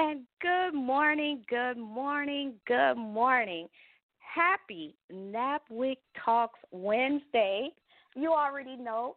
And 0.00 0.20
good 0.40 0.74
morning, 0.74 1.42
good 1.50 1.76
morning, 1.76 2.54
good 2.68 2.94
morning. 2.94 3.66
Happy 4.20 4.94
NABWIC 5.12 5.96
Talks 6.24 6.60
Wednesday. 6.70 7.70
You 8.14 8.32
already 8.32 8.76
know 8.76 9.16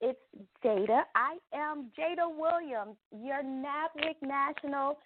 it's 0.00 0.20
Jada. 0.64 1.02
I 1.16 1.36
am 1.52 1.90
Jada 1.98 2.28
Williams, 2.28 2.96
your 3.10 3.42
NABWIC 3.42 4.22
National 4.22 4.98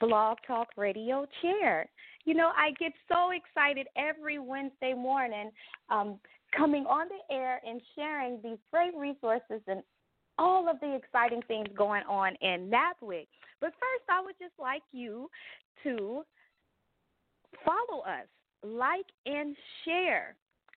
Blog 0.00 0.36
Talk 0.46 0.68
Radio 0.76 1.24
Chair. 1.40 1.88
You 2.26 2.34
know, 2.34 2.50
I 2.54 2.72
get 2.78 2.92
so 3.10 3.30
excited 3.30 3.86
every 3.96 4.38
Wednesday 4.38 4.92
morning 4.92 5.50
um, 5.88 6.18
coming 6.54 6.84
on 6.84 7.06
the 7.08 7.34
air 7.34 7.62
and 7.66 7.80
sharing 7.96 8.38
these 8.44 8.58
great 8.70 8.94
resources 8.94 9.62
and 9.66 9.82
all 10.36 10.68
of 10.68 10.78
the 10.80 10.94
exciting 10.94 11.40
things 11.48 11.68
going 11.74 12.02
on 12.06 12.34
in 12.42 12.70
NABWIC. 12.70 13.28
But 13.60 13.70
first, 13.70 14.04
I 14.08 14.20
would 14.20 14.36
just 14.38 14.54
like 14.58 14.82
you 14.92 15.28
to 15.84 16.24
follow 17.64 18.02
us, 18.02 18.26
like, 18.62 19.06
and 19.26 19.56
share 19.84 20.36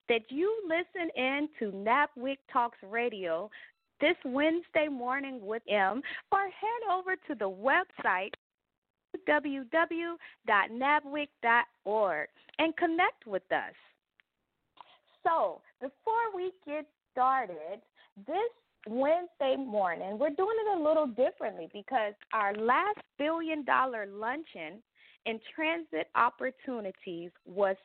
that 0.10 0.22
you 0.30 0.52
listen 0.68 1.12
in 1.16 1.48
to 1.60 1.72
NABWIC 1.72 2.38
Talks 2.52 2.80
Radio 2.90 3.52
this 4.00 4.18
Wednesday 4.26 4.88
morning 4.90 5.40
with 5.42 5.62
M, 5.70 6.02
or 6.32 6.40
head 6.40 6.82
over 6.92 7.16
to 7.28 7.36
the 7.36 7.50
website 7.50 8.34
www.nabwic.org 9.28 12.28
and 12.60 12.78
connect 12.78 13.28
with 13.28 13.44
us. 13.52 13.74
So, 15.24 15.62
before 15.80 16.36
we 16.36 16.52
get 16.66 16.88
started, 17.12 17.82
this 18.26 18.52
Wednesday 18.88 19.56
morning, 19.58 20.18
we're 20.18 20.32
doing 20.32 20.56
it 20.66 20.80
a 20.80 20.84
little 20.84 21.08
differently 21.08 21.70
because 21.72 22.14
our 22.34 22.54
last 22.56 22.98
billion 23.18 23.64
dollar 23.64 24.08
luncheon 24.08 24.82
in 25.26 25.40
transit 25.56 26.08
opportunities 26.16 27.30
was 27.46 27.76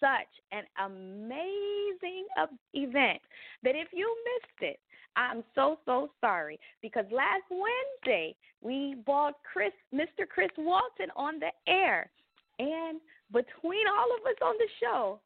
such 0.00 0.32
an 0.52 0.64
amazing 0.82 2.26
event 2.72 3.20
that 3.62 3.74
if 3.76 3.88
you 3.92 4.16
missed 4.24 4.70
it, 4.72 4.80
I'm 5.16 5.44
so 5.54 5.78
so 5.84 6.10
sorry 6.20 6.58
because 6.80 7.04
last 7.10 7.44
Wednesday 7.50 8.34
we 8.62 8.96
brought 9.04 9.34
Chris, 9.50 9.72
Mr. 9.94 10.26
Chris 10.28 10.50
Walton, 10.56 11.08
on 11.16 11.38
the 11.38 11.50
air, 11.70 12.10
and 12.58 13.00
between 13.32 13.86
all 13.88 14.08
of 14.18 14.26
us 14.26 14.38
on 14.42 14.54
the 14.58 14.68
show, 14.80 15.20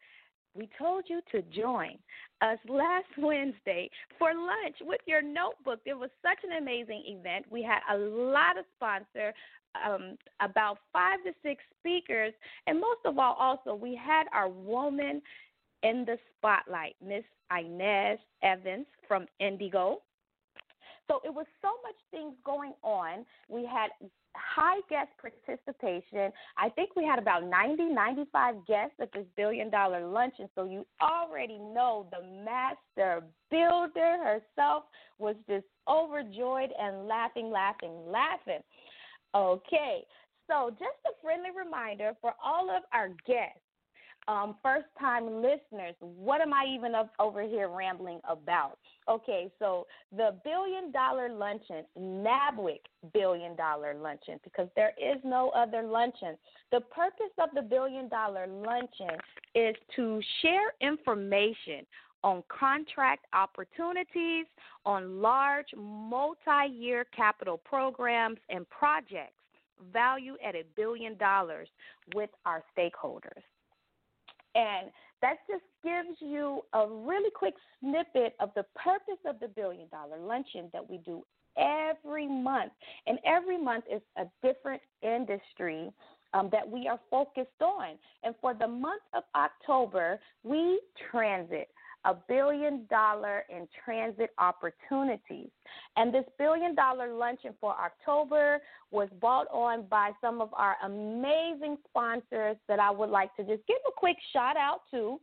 we 0.55 0.69
told 0.79 1.05
you 1.09 1.21
to 1.33 1.43
join 1.43 1.99
us 2.41 2.59
last 2.69 3.07
Wednesday 3.19 3.91
for 4.19 4.33
lunch 4.35 4.77
with 4.81 5.01
your 5.07 5.23
notebook. 5.23 5.81
It 5.85 5.95
was 5.95 6.11
such 6.23 6.39
an 6.45 6.63
amazing 6.63 7.03
event. 7.07 7.47
We 7.51 7.63
had 7.63 7.81
a 7.93 7.99
lot 7.99 8.59
of 8.59 8.65
sponsors, 8.77 9.35
um, 9.85 10.17
about 10.41 10.79
five 10.93 11.23
to 11.25 11.33
six 11.43 11.63
speakers, 11.81 12.33
and 12.67 12.81
most 12.81 13.01
of 13.05 13.19
all, 13.19 13.35
also, 13.39 13.75
we 13.75 13.95
had 13.97 14.27
our 14.33 14.49
woman 14.49 15.21
in 15.83 16.05
the 16.07 16.17
spotlight, 16.37 16.97
Miss 17.05 17.25
Inez 17.57 18.19
Evans 18.43 18.87
from 19.07 19.27
IndyGo. 19.41 19.97
So 21.09 21.21
it 21.25 21.35
was 21.35 21.47
so 21.61 21.69
much 21.83 21.97
things 22.11 22.35
going 22.45 22.73
on. 22.83 23.27
We 23.49 23.67
had 23.67 23.91
high 24.37 24.81
guest 24.89 25.11
participation. 25.21 26.33
I 26.57 26.69
think 26.71 26.97
we 26.97 27.05
had 27.05 27.19
about 27.19 27.45
90, 27.45 27.85
95 27.85 28.67
guests 28.67 28.95
at 29.01 29.13
this 29.13 29.27
billion 29.37 29.71
dollar 29.71 30.07
luncheon. 30.07 30.49
So 30.55 30.65
you 30.65 30.87
already 31.01 31.59
know 31.59 32.07
the 32.11 32.27
master 32.45 33.23
builder 33.51 34.17
herself 34.23 34.85
was 35.19 35.37
just 35.49 35.67
overjoyed 35.89 36.71
and 36.79 37.07
laughing, 37.07 37.51
laughing, 37.51 37.93
laughing. 38.07 38.63
Okay, 39.35 40.05
so 40.49 40.71
just 40.71 41.01
a 41.07 41.23
friendly 41.23 41.51
reminder 41.57 42.13
for 42.21 42.35
all 42.43 42.71
of 42.71 42.83
our 42.93 43.09
guests 43.27 43.64
um, 44.27 44.57
first 44.63 44.87
time 44.99 45.43
listeners, 45.43 45.95
what 46.01 46.41
am 46.41 46.53
I 46.53 46.67
even 46.75 46.95
up 46.95 47.13
over 47.19 47.43
here 47.43 47.69
rambling 47.69 48.21
about? 48.29 48.79
Okay, 49.09 49.51
so 49.59 49.87
the 50.17 50.35
billion 50.45 50.91
dollar 50.93 51.29
luncheon, 51.29 51.85
NABWIC 51.99 52.81
billion 53.13 53.55
dollar 53.55 53.95
luncheon, 53.95 54.41
because 54.43 54.69
there 54.77 54.93
is 54.99 55.21
no 55.25 55.51
other 55.51 55.83
luncheon. 55.83 56.37
The 56.73 56.81
purpose 56.81 57.33
of 57.39 57.51
the 57.55 57.63
billion 57.63 58.09
dollar 58.09 58.47
luncheon 58.47 59.19
is 59.55 59.75
to 59.97 60.21
share 60.41 60.73
information 60.81 61.85
on 62.23 62.43
contract 62.49 63.27
opportunities, 63.35 64.47
on 64.87 65.21
large 65.21 65.67
multi 65.77 66.73
year 66.73 67.05
capital 67.15 67.59
programs 67.59 68.39
and 68.49 68.69
projects 68.71 69.35
valued 69.93 70.39
at 70.47 70.55
a 70.55 70.63
billion 70.77 71.17
dollars 71.19 71.69
with 72.15 72.31
our 72.47 72.63
stakeholders. 72.77 73.43
And 74.55 74.91
that 75.21 75.39
just 75.49 75.65
gives 75.83 76.21
you 76.21 76.61
a 76.73 76.87
really 76.87 77.31
quick 77.35 77.55
snippet 77.81 78.35
of 78.41 78.51
the 78.55 78.65
purpose 78.75 79.21
of 79.27 79.41
the 79.41 79.49
billion 79.49 79.89
dollar 79.89 80.19
luncheon 80.19 80.69
that 80.73 80.89
we 80.89 80.99
do 80.99 81.25
every 81.57 82.27
month. 82.27 82.73
And 83.07 83.19
every 83.25 83.59
month 83.59 83.85
is 83.91 84.03
a 84.17 84.25
different 84.47 84.83
industry 85.03 85.91
um, 86.35 86.49
that 86.53 86.69
we 86.69 86.89
are 86.89 87.01
focused 87.11 87.63
on. 87.63 87.97
And 88.23 88.35
for 88.41 88.55
the 88.55 88.67
month 88.67 89.03
of 89.15 89.23
October, 89.35 90.19
we 90.43 90.81
transit 91.11 91.69
a 92.05 92.15
billion 92.29 92.87
dollar 92.91 93.45
in 93.49 93.67
transit 93.85 94.31
opportunities. 94.39 95.49
And 95.97 96.13
this 96.13 96.25
billion 96.39 96.75
dollar 96.75 97.13
luncheon 97.13 97.55
for 97.61 97.75
October 97.79 98.61
was 98.91 99.09
bought 99.21 99.47
on 99.53 99.87
by 99.87 100.11
some 100.21 100.41
of 100.41 100.51
our 100.55 100.77
amazing 100.85 101.79
sponsors 101.89 102.57
that 102.69 102.79
I 102.79 102.91
would 102.91 103.11
like 103.11 103.35
to 103.37 103.43
just 103.43 103.67
give 103.67 103.79
a 103.89 103.93
quick 103.97 104.17
shout 104.33 104.57
out 104.57 104.83
to. 104.91 105.21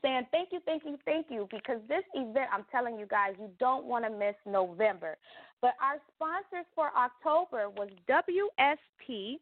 Saying 0.00 0.26
thank 0.30 0.48
you, 0.52 0.60
thank 0.64 0.84
you, 0.84 0.98
thank 1.04 1.26
you, 1.28 1.46
because 1.50 1.78
this 1.86 2.04
event, 2.14 2.48
I'm 2.50 2.64
telling 2.72 2.98
you 2.98 3.06
guys, 3.06 3.34
you 3.38 3.50
don't 3.58 3.84
want 3.84 4.06
to 4.06 4.10
miss 4.10 4.34
November. 4.46 5.18
But 5.60 5.74
our 5.82 5.98
sponsors 6.14 6.66
for 6.74 6.90
October 6.96 7.68
was 7.68 7.90
WSP, 8.08 9.36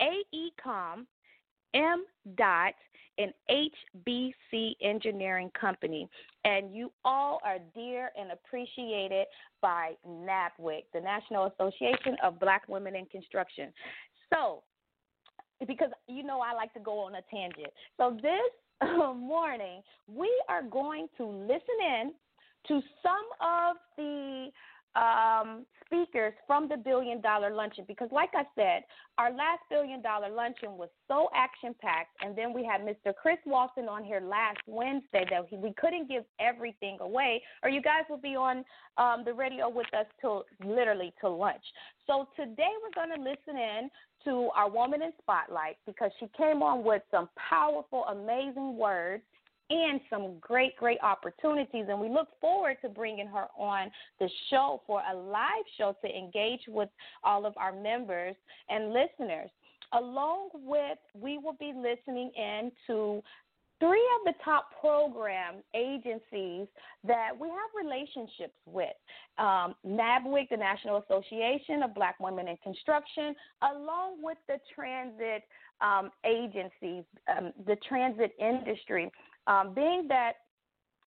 AECOM, 0.00 1.06
M. 1.74 2.04
Dot, 2.36 2.74
an 3.18 3.32
HBC 3.50 4.76
engineering 4.80 5.50
company. 5.58 6.08
And 6.44 6.74
you 6.74 6.92
all 7.04 7.40
are 7.44 7.58
dear 7.74 8.10
and 8.18 8.32
appreciated 8.32 9.26
by 9.60 9.92
NABWIC, 10.08 10.84
the 10.92 11.00
National 11.00 11.46
Association 11.46 12.16
of 12.22 12.40
Black 12.40 12.62
Women 12.68 12.96
in 12.96 13.06
Construction. 13.06 13.72
So, 14.32 14.62
because 15.66 15.90
you 16.08 16.22
know 16.22 16.40
I 16.40 16.54
like 16.54 16.72
to 16.74 16.80
go 16.80 17.00
on 17.00 17.14
a 17.14 17.22
tangent. 17.30 17.72
So 17.96 18.16
this 18.20 18.50
um, 18.80 19.20
morning, 19.20 19.82
we 20.08 20.30
are 20.48 20.62
going 20.62 21.06
to 21.18 21.26
listen 21.26 21.78
in 21.80 22.12
to 22.68 22.80
some 23.02 23.26
of 23.40 23.76
the 23.96 24.48
um, 24.94 25.64
speakers 25.86 26.32
from 26.46 26.68
the 26.68 26.76
Billion 26.76 27.20
Dollar 27.20 27.54
Luncheon 27.54 27.84
because, 27.86 28.08
like 28.12 28.30
I 28.34 28.44
said, 28.54 28.84
our 29.18 29.30
last 29.30 29.60
Billion 29.70 30.02
Dollar 30.02 30.30
Luncheon 30.30 30.76
was 30.76 30.88
so 31.08 31.28
action 31.34 31.74
packed, 31.80 32.16
and 32.20 32.36
then 32.36 32.52
we 32.52 32.64
had 32.64 32.80
Mr. 32.80 33.14
Chris 33.14 33.38
Walton 33.46 33.88
on 33.88 34.04
here 34.04 34.20
last 34.20 34.58
Wednesday 34.66 35.24
that 35.30 35.46
he, 35.48 35.56
we 35.56 35.74
couldn't 35.76 36.08
give 36.08 36.24
everything 36.40 36.98
away, 37.00 37.42
or 37.62 37.70
you 37.70 37.82
guys 37.82 38.04
will 38.08 38.18
be 38.18 38.36
on 38.36 38.64
um, 38.96 39.22
the 39.24 39.32
radio 39.32 39.68
with 39.68 39.92
us 39.94 40.06
till 40.20 40.44
literally 40.64 41.12
till 41.20 41.38
lunch. 41.38 41.64
So 42.06 42.28
today 42.36 42.70
we're 42.82 43.04
going 43.04 43.16
to 43.16 43.22
listen 43.22 43.60
in 43.60 43.90
to 44.24 44.50
our 44.54 44.70
woman 44.70 45.02
in 45.02 45.12
spotlight 45.20 45.76
because 45.86 46.10
she 46.20 46.26
came 46.36 46.62
on 46.62 46.84
with 46.84 47.02
some 47.10 47.28
powerful, 47.50 48.04
amazing 48.04 48.76
words 48.76 49.22
and 49.72 50.00
some 50.10 50.36
great, 50.40 50.76
great 50.76 50.98
opportunities. 51.02 51.86
And 51.88 51.98
we 51.98 52.08
look 52.08 52.28
forward 52.40 52.76
to 52.82 52.88
bringing 52.88 53.26
her 53.26 53.46
on 53.58 53.90
the 54.20 54.28
show 54.50 54.82
for 54.86 55.02
a 55.10 55.16
live 55.16 55.64
show 55.78 55.96
to 56.04 56.08
engage 56.08 56.60
with 56.68 56.90
all 57.24 57.46
of 57.46 57.54
our 57.56 57.72
members 57.72 58.36
and 58.68 58.92
listeners. 58.92 59.50
Along 59.94 60.48
with, 60.54 60.98
we 61.18 61.38
will 61.38 61.56
be 61.58 61.72
listening 61.74 62.30
in 62.36 62.72
to 62.86 63.22
three 63.78 64.08
of 64.20 64.32
the 64.32 64.44
top 64.44 64.68
program 64.80 65.56
agencies 65.74 66.68
that 67.04 67.30
we 67.38 67.48
have 67.48 67.70
relationships 67.74 68.54
with 68.64 68.94
um, 69.38 69.74
NABWIC, 69.86 70.50
the 70.50 70.56
National 70.56 70.98
Association 70.98 71.82
of 71.82 71.94
Black 71.94 72.18
Women 72.20 72.46
in 72.46 72.56
Construction, 72.58 73.34
along 73.74 74.22
with 74.22 74.38
the 74.46 74.58
transit 74.74 75.42
um, 75.80 76.10
agencies, 76.24 77.04
um, 77.36 77.52
the 77.66 77.76
transit 77.88 78.32
industry. 78.38 79.10
Um, 79.46 79.74
being 79.74 80.06
that 80.08 80.34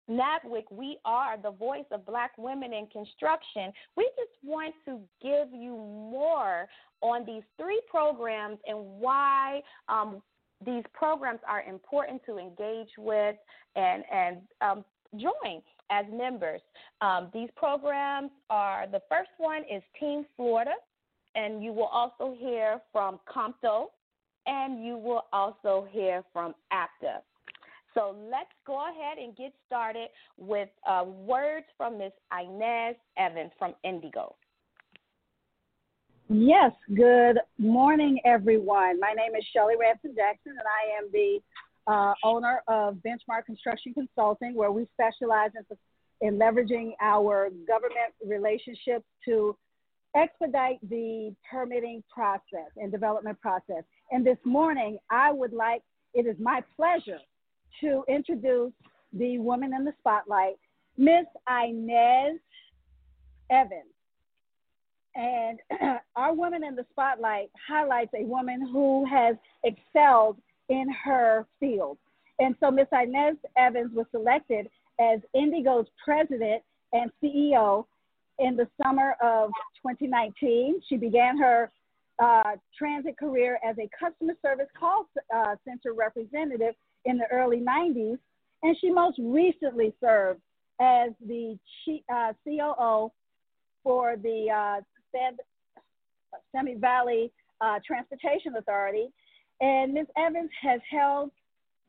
NABWIC, 0.09 0.65
we 0.71 0.97
are 1.03 1.37
the 1.41 1.51
voice 1.51 1.85
of 1.91 2.05
black 2.05 2.31
women 2.37 2.73
in 2.73 2.87
construction. 2.87 3.71
We 3.97 4.09
just 4.15 4.31
want 4.43 4.75
to 4.85 4.99
give 5.21 5.51
you 5.51 5.71
more 5.75 6.67
on 7.01 7.25
these 7.25 7.43
three 7.57 7.81
programs 7.89 8.57
and 8.67 8.77
why 8.77 9.61
um, 9.89 10.21
these 10.63 10.83
programs 10.93 11.39
are 11.47 11.63
important 11.63 12.21
to 12.25 12.37
engage 12.37 12.89
with 12.97 13.35
and, 13.75 14.03
and 14.11 14.37
um, 14.61 14.85
join 15.17 15.61
as 15.89 16.05
members. 16.11 16.61
Um, 17.01 17.29
these 17.33 17.49
programs 17.55 18.31
are 18.49 18.85
the 18.87 19.01
first 19.09 19.29
one 19.37 19.63
is 19.71 19.81
Team 19.99 20.25
Florida, 20.35 20.73
and 21.35 21.63
you 21.63 21.73
will 21.73 21.85
also 21.91 22.35
hear 22.39 22.79
from 22.91 23.19
COMTO, 23.27 23.87
and 24.45 24.83
you 24.85 24.97
will 24.97 25.25
also 25.33 25.87
hear 25.91 26.23
from 26.31 26.53
APTA. 26.71 27.21
So 27.95 28.13
let's 28.29 28.51
go 28.67 28.89
ahead 28.89 29.17
and 29.17 29.35
get 29.37 29.53
started 29.65 30.09
with 30.37 30.69
uh, 30.87 31.05
words 31.05 31.65
from 31.77 31.97
Ms. 31.97 32.11
Inez 32.31 32.95
Evans 33.17 33.51
from 33.57 33.73
IndyGo. 33.85 34.33
Yes, 36.27 36.71
good 36.93 37.39
morning, 37.57 38.19
everyone. 38.25 38.99
My 38.99 39.13
name 39.13 39.35
is 39.37 39.45
Shelly 39.53 39.75
Ransom 39.79 40.11
Jackson, 40.15 40.51
and 40.51 40.59
I 40.59 40.97
am 40.97 41.09
the 41.13 41.39
uh, 41.87 42.13
owner 42.23 42.61
of 42.67 42.95
Benchmark 42.95 43.45
Construction 43.45 43.93
Consulting, 43.93 44.55
where 44.55 44.71
we 44.71 44.87
specialize 44.93 45.51
in, 45.55 46.27
in 46.27 46.37
leveraging 46.37 46.93
our 46.99 47.49
government 47.65 48.13
relationships 48.25 49.05
to 49.23 49.55
expedite 50.17 50.79
the 50.89 51.33
permitting 51.49 52.03
process 52.13 52.71
and 52.75 52.91
development 52.91 53.39
process. 53.39 53.83
And 54.11 54.25
this 54.25 54.37
morning, 54.43 54.97
I 55.09 55.31
would 55.31 55.53
like, 55.53 55.83
it 56.13 56.25
is 56.25 56.35
my 56.39 56.61
pleasure 56.75 57.19
to 57.81 58.03
introduce 58.07 58.71
the 59.13 59.39
woman 59.39 59.73
in 59.73 59.85
the 59.85 59.93
spotlight, 59.99 60.55
Miss 60.97 61.25
Inez 61.49 62.39
Evans. 63.49 63.93
And 65.15 65.59
our 66.15 66.33
woman 66.33 66.63
in 66.63 66.75
the 66.75 66.85
spotlight 66.91 67.49
highlights 67.67 68.11
a 68.15 68.25
woman 68.25 68.67
who 68.71 69.05
has 69.05 69.35
excelled 69.63 70.37
in 70.69 70.87
her 71.03 71.45
field. 71.59 71.97
And 72.39 72.55
so 72.59 72.69
Miss 72.69 72.87
Inez 72.91 73.37
Evans 73.57 73.91
was 73.93 74.05
selected 74.11 74.67
as 74.99 75.19
IndyGo's 75.35 75.87
president 76.03 76.63
and 76.93 77.11
CEO 77.23 77.85
in 78.39 78.55
the 78.55 78.67
summer 78.81 79.15
of 79.21 79.49
2019. 79.81 80.81
She 80.87 80.97
began 80.97 81.37
her 81.37 81.71
uh, 82.21 82.55
transit 82.77 83.17
career 83.17 83.59
as 83.65 83.75
a 83.77 83.89
customer 83.97 84.33
service 84.41 84.67
call 84.77 85.07
uh, 85.35 85.55
center 85.65 85.93
representative 85.93 86.75
in 87.05 87.17
the 87.17 87.25
early 87.31 87.61
90s, 87.61 88.17
and 88.63 88.75
she 88.79 88.89
most 88.89 89.17
recently 89.19 89.93
served 90.01 90.41
as 90.79 91.11
the 91.25 91.57
uh, 92.13 92.33
COO 92.43 93.11
for 93.83 94.15
the 94.17 94.47
uh, 94.49 94.81
Simi 96.51 96.75
Valley 96.75 97.31
uh, 97.61 97.79
Transportation 97.85 98.55
Authority. 98.57 99.07
And 99.61 99.93
Ms. 99.93 100.07
Evans 100.17 100.49
has 100.61 100.81
held 100.89 101.31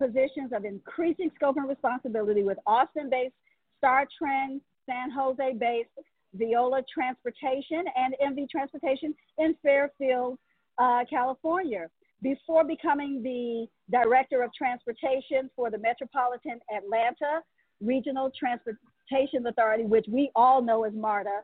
positions 0.00 0.52
of 0.54 0.64
increasing 0.64 1.30
scope 1.34 1.56
and 1.56 1.68
responsibility 1.68 2.42
with 2.42 2.58
Austin 2.66 3.10
based 3.10 3.34
Star 3.78 4.06
Trend, 4.16 4.60
San 4.86 5.10
Jose 5.10 5.54
based 5.58 5.88
Viola 6.34 6.82
Transportation, 6.92 7.84
and 7.96 8.14
MV 8.22 8.48
Transportation 8.50 9.14
in 9.38 9.56
Fairfield, 9.62 10.38
uh, 10.78 11.04
California 11.08 11.88
before 12.22 12.64
becoming 12.64 13.22
the 13.22 13.66
Director 13.90 14.42
of 14.42 14.52
Transportation 14.54 15.50
for 15.54 15.70
the 15.70 15.78
Metropolitan 15.78 16.60
Atlanta 16.74 17.42
Regional 17.80 18.30
Transportation 18.38 19.46
Authority, 19.46 19.84
which 19.84 20.06
we 20.08 20.30
all 20.34 20.62
know 20.62 20.84
as 20.84 20.92
MARTA, 20.94 21.40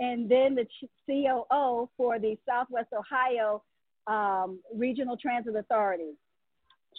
and 0.00 0.28
then 0.28 0.54
the 0.54 0.66
COO 1.06 1.88
for 1.96 2.18
the 2.18 2.36
Southwest 2.46 2.88
Ohio 2.92 3.62
um, 4.06 4.60
Regional 4.74 5.16
Transit 5.16 5.56
Authority. 5.56 6.12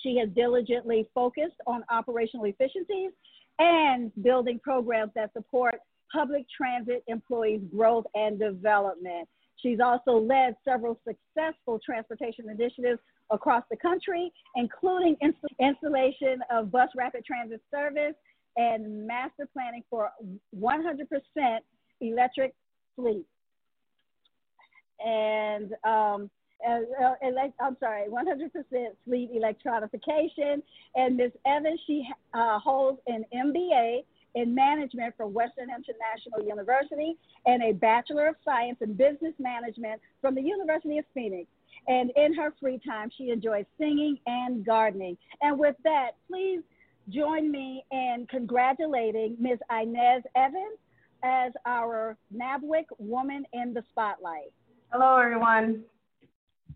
She 0.02 0.18
has 0.18 0.30
diligently 0.36 1.08
focused 1.14 1.58
on 1.66 1.84
operational 1.92 2.46
efficiencies 2.46 3.12
and 3.60 4.12
building 4.24 4.60
programs 4.64 5.12
that 5.16 5.34
support 5.34 5.76
public 6.12 6.46
transit 6.56 7.04
employees' 7.08 7.62
growth 7.76 8.06
and 8.16 8.40
development. 8.40 9.28
She's 9.58 9.80
also 9.80 10.18
led 10.18 10.56
several 10.64 11.00
successful 11.04 11.80
transportation 11.84 12.50
initiatives 12.50 13.00
across 13.30 13.64
the 13.70 13.78
country, 13.78 14.32
including 14.56 15.16
installation 15.60 16.40
of 16.52 16.72
bus 16.72 16.90
rapid 16.96 17.26
transit 17.26 17.62
service 17.72 18.16
and 18.56 19.06
master 19.06 19.48
planning 19.54 19.84
for 19.90 20.12
100% 20.60 21.58
electric 22.02 22.54
fleet. 22.96 23.26
And 25.06 25.74
um, 25.84 26.30
uh, 26.68 27.14
elect, 27.22 27.54
I'm 27.62 27.78
sorry, 27.80 28.06
100% 28.10 28.88
fleet 29.06 29.30
electronification. 29.32 30.62
And 30.96 31.18
Ms. 31.18 31.32
Evans, 31.46 31.80
she 31.86 32.08
uh, 32.34 32.60
holds 32.60 33.00
an 33.08 33.26
MBA 33.34 34.04
in 34.36 34.54
management 34.54 35.16
from 35.16 35.34
Western 35.34 35.70
International 35.70 36.48
University 36.48 37.16
and 37.46 37.64
a 37.64 37.74
Bachelor 37.74 38.28
of 38.28 38.36
Science 38.44 38.78
in 38.82 38.94
Business 38.94 39.34
Management 39.40 40.02
from 40.22 40.36
the 40.36 40.42
University 40.42 40.98
of 40.98 41.06
Phoenix. 41.14 41.48
And 41.88 42.12
in 42.16 42.34
her 42.34 42.54
free 42.60 42.80
time, 42.86 43.10
she 43.18 43.30
enjoys 43.30 43.66
singing 43.78 44.18
and 44.26 44.66
gardening. 44.66 45.18
And 45.42 45.58
with 45.58 45.76
that, 45.84 46.12
please 46.28 46.62
join 47.10 47.52
me 47.52 47.84
in 47.92 48.28
congratulating 48.30 49.38
Ms. 49.40 49.60
Inez 49.72 50.24
Evans 50.36 50.78
as 51.24 51.52
our 51.66 52.18
NABWIC 52.36 52.86
Woman 53.00 53.46
in 53.54 53.74
the 53.74 53.84
Spotlight. 53.90 54.52
Hello, 54.92 55.18
everyone. 55.18 55.84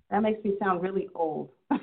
That 0.10 0.22
makes 0.22 0.44
me 0.44 0.54
sound 0.62 0.82
really 0.82 1.10
old. 1.16 1.50
but 1.70 1.80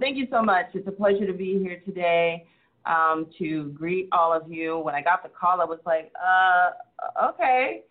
thank 0.00 0.16
you 0.16 0.26
so 0.30 0.42
much. 0.42 0.66
It's 0.74 0.88
a 0.88 0.92
pleasure 0.92 1.26
to 1.26 1.32
be 1.32 1.58
here 1.58 1.82
today 1.84 2.46
um, 2.86 3.26
to 3.38 3.70
greet 3.70 4.08
all 4.12 4.32
of 4.32 4.50
you. 4.50 4.78
When 4.78 4.94
I 4.94 5.02
got 5.02 5.22
the 5.22 5.28
call, 5.28 5.60
I 5.60 5.64
was 5.64 5.80
like, 5.84 6.10
uh, 6.24 7.28
okay. 7.30 7.82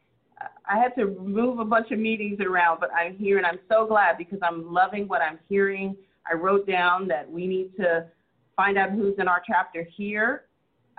I 0.68 0.78
had 0.78 0.96
to 0.96 1.08
move 1.20 1.60
a 1.60 1.66
bunch 1.66 1.92
of 1.92 2.00
meetings 2.00 2.40
around, 2.40 2.80
but 2.80 2.90
I'm 2.94 3.16
here 3.16 3.38
and 3.38 3.46
I'm 3.46 3.60
so 3.70 3.86
glad 3.86 4.18
because 4.18 4.40
I'm 4.42 4.72
loving 4.72 5.08
what 5.08 5.22
I'm 5.22 5.40
hearing. 5.48 5.96
I 6.30 6.36
wrote 6.36 6.68
down 6.68 7.08
that 7.08 7.30
we 7.30 7.48
need 7.48 7.76
to 7.78 8.08
find 8.56 8.78
out 8.78 8.92
who's 8.92 9.16
in 9.20 9.28
our 9.28 9.42
chapter 9.46 9.88
here 9.96 10.46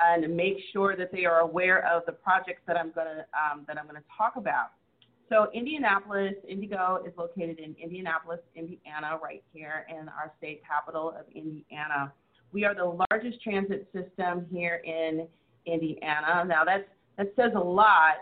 and 0.01 0.37
make 0.37 0.57
sure 0.73 0.97
that 0.97 1.11
they 1.13 1.25
are 1.25 1.41
aware 1.41 1.87
of 1.87 2.05
the 2.07 2.13
projects 2.13 2.63
that 2.67 2.77
I'm 2.77 2.93
going 2.93 3.07
to 3.07 3.25
um, 3.39 3.65
that 3.67 3.79
I'm 3.79 3.87
going 3.87 3.97
to 3.97 4.09
talk 4.17 4.37
about. 4.37 4.73
So 5.29 5.49
Indianapolis, 5.53 6.35
IndyGo 6.51 7.07
is 7.07 7.13
located 7.17 7.59
in 7.59 7.75
Indianapolis, 7.83 8.41
Indiana, 8.55 9.19
right 9.23 9.43
here 9.53 9.87
in 9.91 10.09
our 10.09 10.33
state 10.39 10.63
capital 10.67 11.09
of 11.19 11.27
Indiana. 11.35 12.13
We 12.53 12.65
are 12.65 12.75
the 12.75 12.97
largest 13.11 13.43
transit 13.43 13.89
system 13.93 14.47
here 14.53 14.81
in 14.85 15.27
Indiana. 15.67 16.45
Now 16.47 16.65
that's 16.65 16.85
that 17.19 17.33
says 17.35 17.53
a 17.57 17.61
lot 17.61 18.17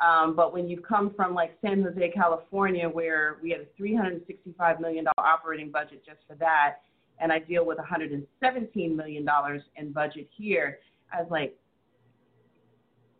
Um, 0.00 0.34
but 0.34 0.52
when 0.52 0.68
you 0.68 0.80
come 0.80 1.12
from 1.14 1.34
like 1.34 1.58
San 1.60 1.82
Jose, 1.82 2.10
California, 2.10 2.88
where 2.88 3.36
we 3.42 3.50
had 3.50 3.60
a 3.60 3.82
$365 3.82 4.80
million 4.80 5.06
operating 5.18 5.70
budget 5.70 6.02
just 6.04 6.20
for 6.26 6.34
that, 6.36 6.76
and 7.20 7.30
I 7.30 7.38
deal 7.38 7.66
with 7.66 7.78
$117 7.78 8.96
million 8.96 9.26
in 9.76 9.92
budget 9.92 10.28
here, 10.36 10.78
I 11.12 11.20
was 11.20 11.30
like, 11.30 11.54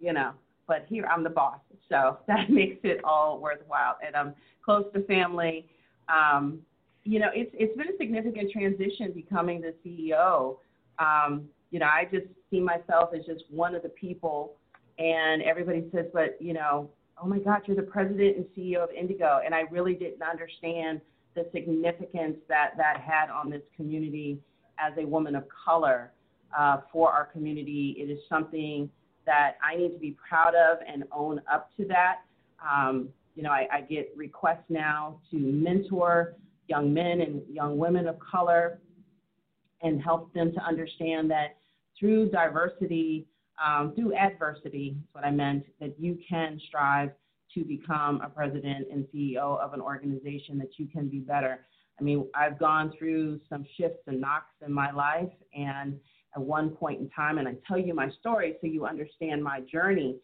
you 0.00 0.12
know, 0.12 0.32
but 0.66 0.86
here 0.88 1.06
I'm 1.06 1.22
the 1.22 1.30
boss. 1.30 1.58
So 1.88 2.18
that 2.26 2.50
makes 2.50 2.78
it 2.84 3.00
all 3.04 3.40
worthwhile. 3.40 3.96
And 4.04 4.16
I'm 4.16 4.34
close 4.64 4.86
to 4.94 5.02
family. 5.04 5.66
Um, 6.08 6.60
you 7.04 7.18
know, 7.18 7.28
it's 7.34 7.50
it's 7.54 7.76
been 7.76 7.88
a 7.88 7.96
significant 7.98 8.50
transition 8.52 9.12
becoming 9.12 9.60
the 9.60 9.74
CEO. 9.84 10.56
Um, 10.98 11.48
you 11.70 11.78
know, 11.78 11.86
I 11.86 12.06
just 12.10 12.26
see 12.50 12.60
myself 12.60 13.10
as 13.16 13.24
just 13.24 13.44
one 13.50 13.74
of 13.74 13.82
the 13.82 13.88
people, 13.88 14.56
and 15.00 15.42
everybody 15.42 15.88
says, 15.92 16.06
but 16.12 16.36
you 16.40 16.52
know, 16.52 16.90
oh 17.20 17.26
my 17.26 17.38
God, 17.38 17.62
you're 17.66 17.76
the 17.76 17.82
president 17.82 18.36
and 18.36 18.46
CEO 18.56 18.84
of 18.84 18.90
IndyGo, 18.90 19.40
and 19.44 19.54
I 19.54 19.62
really 19.70 19.94
didn't 19.94 20.22
understand 20.22 21.00
the 21.34 21.46
significance 21.52 22.36
that 22.48 22.72
that 22.76 23.00
had 23.00 23.30
on 23.30 23.50
this 23.50 23.62
community 23.76 24.38
as 24.78 24.92
a 24.98 25.06
woman 25.06 25.34
of 25.34 25.44
color 25.48 26.12
uh, 26.56 26.78
for 26.92 27.10
our 27.10 27.24
community. 27.24 27.96
It 27.98 28.10
is 28.10 28.18
something 28.28 28.90
that 29.26 29.56
I 29.62 29.76
need 29.76 29.92
to 29.92 29.98
be 29.98 30.16
proud 30.28 30.54
of 30.54 30.78
and 30.86 31.04
own 31.12 31.40
up 31.52 31.70
to 31.76 31.84
that. 31.86 32.18
Um, 32.64 33.08
you 33.36 33.42
know, 33.42 33.50
I, 33.50 33.66
I 33.72 33.80
get 33.82 34.12
requests 34.16 34.64
now 34.68 35.20
to 35.30 35.38
mentor 35.38 36.34
young 36.68 36.92
men 36.92 37.20
and 37.20 37.42
young 37.48 37.78
women 37.78 38.06
of 38.06 38.16
color 38.18 38.80
and 39.82 40.02
help 40.02 40.32
them 40.34 40.52
to 40.52 40.60
understand 40.64 41.30
that 41.30 41.56
through 41.98 42.30
diversity, 42.30 43.26
um, 43.64 43.92
through 43.94 44.14
adversity, 44.14 44.96
is 44.98 45.08
what 45.12 45.24
I 45.24 45.30
meant, 45.30 45.64
that 45.80 45.98
you 45.98 46.18
can 46.28 46.60
strive 46.68 47.10
to 47.54 47.64
become 47.64 48.20
a 48.22 48.28
president 48.28 48.88
and 48.92 49.06
CEO 49.14 49.58
of 49.58 49.74
an 49.74 49.80
organization, 49.80 50.58
that 50.58 50.78
you 50.78 50.86
can 50.86 51.08
be 51.08 51.18
better. 51.18 51.60
I 51.98 52.02
mean, 52.02 52.26
I've 52.34 52.58
gone 52.58 52.92
through 52.98 53.40
some 53.48 53.66
shifts 53.76 54.02
and 54.06 54.20
knocks 54.20 54.54
in 54.64 54.72
my 54.72 54.90
life, 54.90 55.28
and 55.54 55.98
at 56.34 56.40
one 56.40 56.70
point 56.70 57.00
in 57.00 57.10
time, 57.10 57.38
and 57.38 57.46
I 57.46 57.54
tell 57.66 57.78
you 57.78 57.92
my 57.92 58.10
story 58.20 58.56
so 58.60 58.66
you 58.66 58.86
understand 58.86 59.42
my 59.42 59.60
journey, 59.70 60.16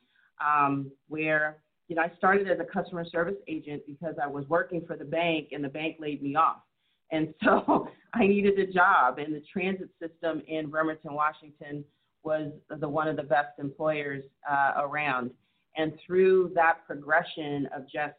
um, 0.44 0.90
where 1.08 1.58
you 1.88 1.96
know 1.96 2.02
I 2.02 2.12
started 2.16 2.48
as 2.50 2.58
a 2.60 2.64
customer 2.64 3.04
service 3.04 3.36
agent 3.48 3.82
because 3.86 4.14
I 4.22 4.26
was 4.26 4.48
working 4.48 4.84
for 4.86 4.96
the 4.96 5.04
bank 5.04 5.48
and 5.52 5.62
the 5.62 5.68
bank 5.68 5.96
laid 5.98 6.22
me 6.22 6.36
off, 6.36 6.62
and 7.10 7.34
so 7.44 7.88
I 8.14 8.26
needed 8.26 8.58
a 8.58 8.72
job, 8.72 9.18
and 9.18 9.34
the 9.34 9.42
transit 9.52 9.90
system 10.00 10.42
in 10.46 10.70
Bremerton, 10.70 11.12
Washington, 11.12 11.84
was 12.26 12.52
the 12.80 12.88
one 12.88 13.08
of 13.08 13.16
the 13.16 13.22
best 13.22 13.58
employers 13.58 14.24
uh, 14.50 14.72
around, 14.78 15.30
and 15.76 15.92
through 16.06 16.52
that 16.54 16.86
progression 16.86 17.68
of 17.74 17.84
just 17.84 18.14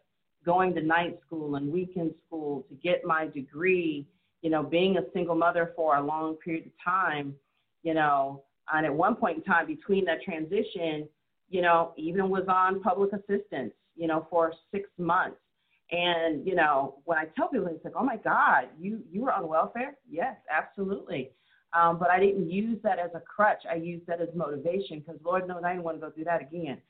going 0.45 0.73
to 0.73 0.81
night 0.81 1.19
school 1.25 1.55
and 1.55 1.71
weekend 1.71 2.13
school 2.25 2.65
to 2.69 2.75
get 2.75 3.05
my 3.05 3.27
degree, 3.27 4.07
you 4.41 4.49
know, 4.49 4.63
being 4.63 4.97
a 4.97 5.01
single 5.13 5.35
mother 5.35 5.73
for 5.75 5.97
a 5.97 6.01
long 6.01 6.35
period 6.35 6.65
of 6.65 6.71
time 6.83 7.35
you 7.87 7.93
know, 7.93 8.43
and 8.73 8.85
at 8.85 8.93
one 8.93 9.15
point 9.15 9.37
in 9.37 9.43
time 9.43 9.65
between 9.65 10.03
that 10.05 10.21
transition, 10.21 11.07
you 11.49 11.61
know, 11.61 11.93
even 11.95 12.29
was 12.29 12.43
on 12.49 12.81
public 12.81 13.11
assistance, 13.13 13.71
you 13.95 14.07
know, 14.07 14.27
for 14.29 14.53
six 14.73 14.89
months. 14.97 15.37
And, 15.91 16.45
you 16.45 16.53
know, 16.53 16.95
when 17.05 17.17
I 17.17 17.27
tell 17.37 17.47
people, 17.47 17.67
it's 17.67 17.85
like, 17.85 17.93
oh 17.97 18.03
my 18.03 18.17
God, 18.17 18.67
you, 18.77 18.99
you 19.09 19.21
were 19.21 19.31
on 19.31 19.47
welfare? 19.47 19.95
Yes, 20.09 20.35
absolutely. 20.51 21.31
Um, 21.73 21.99
but 21.99 22.09
I 22.09 22.19
didn't 22.19 22.49
use 22.49 22.79
that 22.83 22.97
as 22.97 23.11
a 23.13 23.19
crutch. 23.19 23.63
I 23.69 23.75
used 23.75 24.07
that 24.07 24.21
as 24.21 24.29
motivation 24.33 24.99
because 24.99 25.19
Lord 25.23 25.47
knows 25.47 25.63
I 25.65 25.73
didn't 25.73 25.83
want 25.83 25.97
to 25.97 26.01
go 26.01 26.11
through 26.11 26.25
that 26.25 26.41
again. 26.41 26.81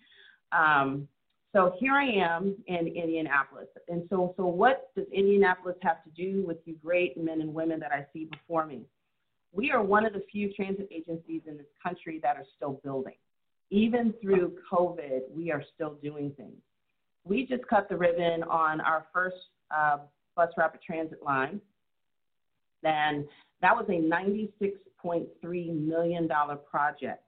Um, 0.52 1.08
so 1.54 1.74
here 1.80 1.94
I 1.94 2.06
am 2.06 2.56
in 2.68 2.88
Indianapolis. 2.88 3.68
And 3.88 4.04
so, 4.10 4.34
so 4.38 4.46
what 4.46 4.92
does 4.96 5.06
Indianapolis 5.12 5.78
have 5.82 6.04
to 6.04 6.10
do 6.12 6.46
with 6.46 6.58
you 6.66 6.76
great 6.84 7.18
men 7.18 7.42
and 7.42 7.54
women 7.54 7.80
that 7.80 7.92
I 7.92 8.06
see 8.14 8.26
before 8.26 8.66
me? 8.66 8.82
we 9.58 9.72
are 9.72 9.82
one 9.82 10.06
of 10.06 10.14
the 10.14 10.24
few 10.32 10.54
transit 10.54 10.88
agencies 10.92 11.42
in 11.48 11.58
this 11.58 11.68
country 11.82 12.20
that 12.22 12.38
are 12.38 12.46
still 12.56 12.80
building. 12.84 13.16
Even 13.70 14.14
through 14.22 14.54
COVID, 14.72 15.22
we 15.36 15.52
are 15.52 15.64
still 15.76 15.96
doing 16.02 16.32
things. 16.38 16.56
We 17.26 17.46
just 17.46 17.68
cut 17.68 17.90
the 17.90 17.98
ribbon 17.98 18.44
on 18.44 18.80
our 18.82 19.08
first 19.12 19.36
uh, 19.76 19.98
bus 20.36 20.50
rapid 20.58 20.82
transit 20.82 21.24
line. 21.24 21.60
Then 22.84 23.28
that 23.62 23.76
was 23.76 23.86
a 23.90 24.00
$96.3 24.00 25.88
million 25.88 26.30
project, 26.70 27.24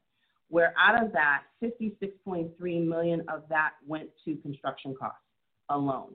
where 0.50 0.74
out 0.78 1.04
of 1.04 1.12
that, 1.14 1.44
56.3 1.64 2.88
million 2.88 3.24
of 3.28 3.44
that 3.50 3.72
went 3.86 4.10
to 4.26 4.36
construction 4.38 4.96
costs 5.00 5.20
alone. 5.70 6.14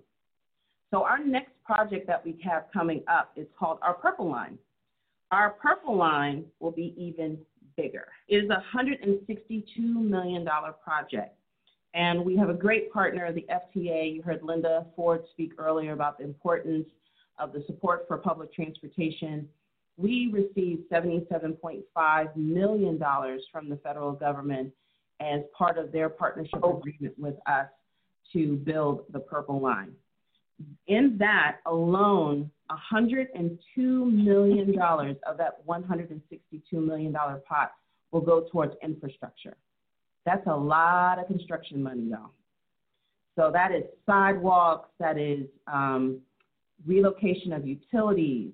So 0.91 1.03
our 1.03 1.19
next 1.19 1.53
project 1.65 2.07
that 2.07 2.25
we 2.25 2.39
have 2.45 2.65
coming 2.73 3.03
up 3.09 3.33
is 3.37 3.47
called 3.59 3.79
our 3.83 3.95
Purple 3.95 4.31
Line. 4.31 4.59
Our 5.33 5.51
purple 5.51 5.97
line 5.97 6.45
will 6.61 6.71
be 6.71 6.95
even 6.97 7.39
bigger. 7.77 8.07
It 8.29 8.37
is 8.37 8.51
a 8.51 8.63
$162 8.77 9.67
million 9.79 10.47
project. 10.85 11.37
And 11.95 12.25
we 12.25 12.37
have 12.37 12.49
a 12.49 12.55
great 12.55 12.93
partner, 12.93 13.33
the 13.33 13.47
FTA. 13.51 14.15
You 14.15 14.23
heard 14.23 14.43
Linda 14.43 14.87
Ford 14.95 15.25
speak 15.33 15.53
earlier 15.59 15.93
about 15.93 16.19
the 16.19 16.25
importance 16.25 16.87
of 17.39 17.53
the 17.53 17.63
support 17.67 18.05
for 18.09 18.19
public 18.19 18.53
transportation. 18.53 19.49
We 19.97 20.31
received 20.33 20.91
$77.5 20.91 22.37
million 22.37 22.99
from 23.53 23.69
the 23.69 23.77
federal 23.77 24.13
government 24.13 24.73
as 25.21 25.41
part 25.57 25.79
of 25.79 25.93
their 25.93 26.09
partnership 26.09 26.63
agreement 26.65 27.19
with 27.19 27.37
us 27.47 27.67
to 28.33 28.57
build 28.57 29.05
the 29.13 29.21
Purple 29.21 29.61
Line. 29.61 29.93
In 30.87 31.17
that 31.19 31.59
alone, 31.67 32.51
$102 32.71 33.27
million 33.77 34.81
of 34.81 35.37
that 35.39 35.67
$162 35.67 36.21
million 36.73 37.13
pot 37.13 37.73
will 38.11 38.21
go 38.21 38.47
towards 38.51 38.75
infrastructure. 38.83 39.57
That's 40.25 40.47
a 40.47 40.57
lot 40.57 41.19
of 41.19 41.27
construction 41.27 41.83
money, 41.83 42.09
y'all. 42.11 42.31
So 43.37 43.51
that 43.53 43.73
is 43.73 43.83
sidewalks, 44.07 44.89
that 45.01 45.19
is 45.19 45.47
um, 45.67 46.21
relocation 46.87 47.53
of 47.53 47.67
utilities, 47.67 48.53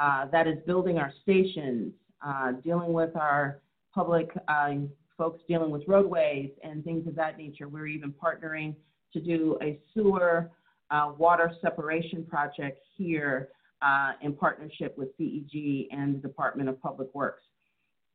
uh, 0.00 0.26
that 0.26 0.46
is 0.46 0.56
building 0.66 0.98
our 0.98 1.12
stations, 1.22 1.92
uh, 2.24 2.52
dealing 2.64 2.92
with 2.92 3.16
our 3.16 3.60
public 3.94 4.30
uh, 4.48 4.74
folks 5.16 5.42
dealing 5.48 5.70
with 5.70 5.82
roadways 5.86 6.50
and 6.62 6.84
things 6.84 7.06
of 7.06 7.14
that 7.14 7.38
nature. 7.38 7.68
We're 7.68 7.86
even 7.86 8.12
partnering 8.12 8.74
to 9.12 9.20
do 9.20 9.58
a 9.62 9.78
sewer 9.94 10.50
uh, 10.90 11.12
water 11.16 11.50
separation 11.62 12.24
project 12.24 12.80
here 12.96 13.48
uh, 13.82 14.12
in 14.22 14.34
partnership 14.34 14.96
with 14.96 15.08
CEG 15.18 15.88
and 15.90 16.14
the 16.14 16.18
Department 16.18 16.68
of 16.68 16.80
Public 16.80 17.08
Works. 17.14 17.42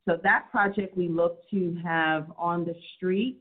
So 0.08 0.18
that 0.22 0.50
project 0.50 0.96
we 0.96 1.08
look 1.08 1.48
to 1.50 1.76
have 1.84 2.26
on 2.36 2.64
the 2.64 2.74
street 2.96 3.40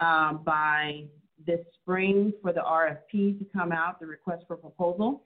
uh, 0.00 0.34
by 0.34 1.04
this 1.46 1.60
spring 1.80 2.32
for 2.42 2.52
the 2.52 2.60
RFP 2.60 3.38
to 3.38 3.46
come 3.52 3.72
out, 3.72 4.00
the 4.00 4.06
request 4.06 4.44
for 4.46 4.56
proposal, 4.56 5.22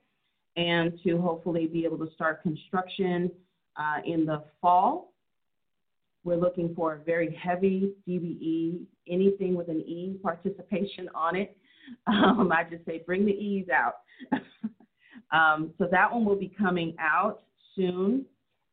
and 0.55 0.99
to 1.03 1.19
hopefully 1.19 1.67
be 1.67 1.85
able 1.85 1.97
to 1.97 2.11
start 2.13 2.41
construction 2.43 3.31
uh, 3.77 3.97
in 4.05 4.25
the 4.25 4.43
fall. 4.61 5.13
We're 6.23 6.37
looking 6.37 6.73
for 6.75 6.95
a 6.95 6.99
very 6.99 7.33
heavy 7.35 7.93
DBE, 8.07 8.81
anything 9.07 9.55
with 9.55 9.69
an 9.69 9.79
E 9.81 10.17
participation 10.21 11.09
on 11.15 11.35
it. 11.35 11.55
Um, 12.05 12.51
I 12.51 12.65
just 12.69 12.85
say 12.85 13.01
bring 13.03 13.25
the 13.25 13.31
E's 13.31 13.65
out. 13.69 13.95
um, 15.31 15.73
so 15.79 15.87
that 15.89 16.13
one 16.13 16.23
will 16.23 16.35
be 16.35 16.53
coming 16.55 16.95
out 16.99 17.41
soon. 17.75 18.25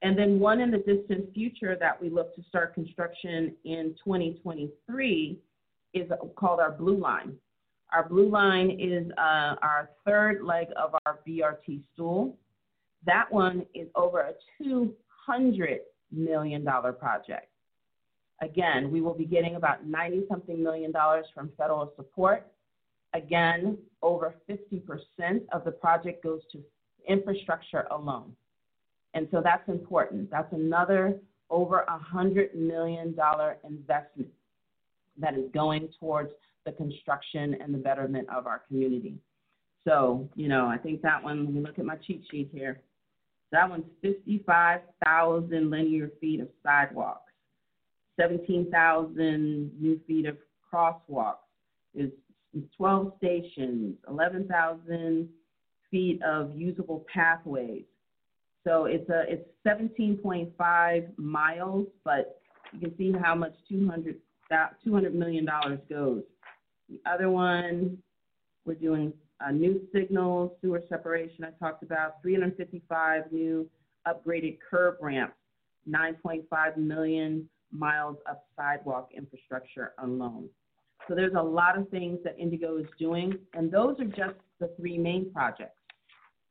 And 0.02 0.18
then 0.18 0.38
one 0.38 0.60
in 0.60 0.70
the 0.70 0.78
distant 0.78 1.32
future 1.32 1.78
that 1.80 1.98
we 1.98 2.10
look 2.10 2.34
to 2.36 2.42
start 2.42 2.74
construction 2.74 3.54
in 3.64 3.94
2023 4.04 5.38
is 5.94 6.10
called 6.36 6.60
our 6.60 6.72
Blue 6.72 6.98
Line. 6.98 7.34
Our 7.92 8.08
Blue 8.08 8.28
Line 8.28 8.70
is 8.80 9.10
uh, 9.18 9.56
our 9.62 9.90
third 10.04 10.42
leg 10.44 10.68
of 10.76 10.94
our 11.06 11.20
BRT 11.26 11.82
stool. 11.94 12.36
That 13.04 13.32
one 13.32 13.64
is 13.74 13.88
over 13.94 14.20
a 14.20 14.62
$200 14.62 15.78
million 16.10 16.64
project. 16.64 17.48
Again, 18.42 18.90
we 18.90 19.00
will 19.00 19.14
be 19.14 19.24
getting 19.24 19.54
about 19.54 19.86
90 19.86 20.24
something 20.28 20.62
million 20.62 20.92
dollars 20.92 21.24
from 21.34 21.50
federal 21.56 21.92
support 21.96 22.46
Again, 23.16 23.78
over 24.02 24.34
50% 24.48 24.82
of 25.52 25.64
the 25.64 25.70
project 25.70 26.22
goes 26.22 26.42
to 26.52 26.62
infrastructure 27.08 27.86
alone. 27.90 28.32
And 29.14 29.26
so 29.30 29.40
that's 29.42 29.66
important. 29.68 30.30
That's 30.30 30.52
another 30.52 31.18
over 31.48 31.80
a 31.80 31.98
$100 32.14 32.54
million 32.54 33.16
investment 33.64 34.28
that 35.18 35.34
is 35.34 35.50
going 35.52 35.88
towards 35.98 36.30
the 36.64 36.72
construction 36.72 37.56
and 37.60 37.72
the 37.72 37.78
betterment 37.78 38.28
of 38.28 38.46
our 38.46 38.62
community. 38.66 39.16
So, 39.84 40.28
you 40.34 40.48
know, 40.48 40.66
I 40.66 40.78
think 40.78 41.02
that 41.02 41.22
one, 41.22 41.46
when 41.46 41.54
you 41.54 41.62
look 41.62 41.78
at 41.78 41.84
my 41.84 41.96
cheat 41.96 42.24
sheet 42.30 42.50
here, 42.52 42.80
that 43.52 43.70
one's 43.70 43.84
55,000 44.02 45.70
linear 45.70 46.10
feet 46.20 46.40
of 46.40 46.48
sidewalks, 46.64 47.32
17,000 48.20 49.70
new 49.80 50.00
feet 50.06 50.26
of 50.26 50.36
crosswalks, 50.72 51.36
is 51.94 52.10
12 52.76 53.12
stations, 53.18 53.94
11,000 54.08 55.28
feet 55.90 56.20
of 56.22 56.56
usable 56.56 57.06
pathways. 57.12 57.84
So 58.64 58.86
it's 58.86 59.08
a 59.08 59.22
it's 59.28 59.48
17.5 59.64 61.18
miles, 61.18 61.86
but 62.04 62.40
you 62.72 62.80
can 62.80 62.96
see 62.98 63.12
how 63.12 63.36
much 63.36 63.54
200 63.68 64.16
200 64.50 65.14
million 65.14 65.44
dollars 65.44 65.80
goes. 65.88 66.22
The 66.88 67.00
other 67.10 67.30
one, 67.30 67.98
we're 68.64 68.74
doing 68.74 69.12
uh, 69.44 69.50
new 69.50 69.82
signals, 69.92 70.52
sewer 70.60 70.82
separation. 70.88 71.44
I 71.44 71.50
talked 71.62 71.82
about 71.82 72.22
355 72.22 73.32
new 73.32 73.68
upgraded 74.06 74.58
curb 74.68 74.96
ramps, 75.00 75.34
9.5 75.88 76.76
million 76.76 77.48
miles 77.72 78.16
of 78.30 78.36
sidewalk 78.56 79.10
infrastructure 79.16 79.92
alone. 80.02 80.48
So 81.08 81.14
there's 81.14 81.34
a 81.36 81.42
lot 81.42 81.78
of 81.78 81.88
things 81.90 82.18
that 82.24 82.38
IndyGo 82.38 82.80
is 82.80 82.86
doing, 82.98 83.34
and 83.54 83.70
those 83.70 83.98
are 84.00 84.04
just 84.04 84.38
the 84.58 84.70
three 84.78 84.98
main 84.98 85.30
projects. 85.32 85.78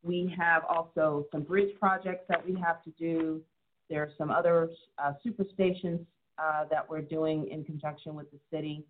We 0.03 0.33
have 0.37 0.63
also 0.69 1.25
some 1.31 1.41
bridge 1.41 1.77
projects 1.79 2.25
that 2.29 2.45
we 2.45 2.55
have 2.61 2.83
to 2.83 2.91
do. 2.91 3.41
There 3.89 4.03
are 4.03 4.11
some 4.17 4.29
other 4.29 4.69
uh, 4.97 5.13
super 5.23 5.45
stations 5.53 6.01
uh, 6.37 6.65
that 6.69 6.89
we're 6.89 7.01
doing 7.01 7.47
in 7.49 7.63
conjunction 7.63 8.15
with 8.15 8.29
the 8.31 8.39
city. 8.51 8.83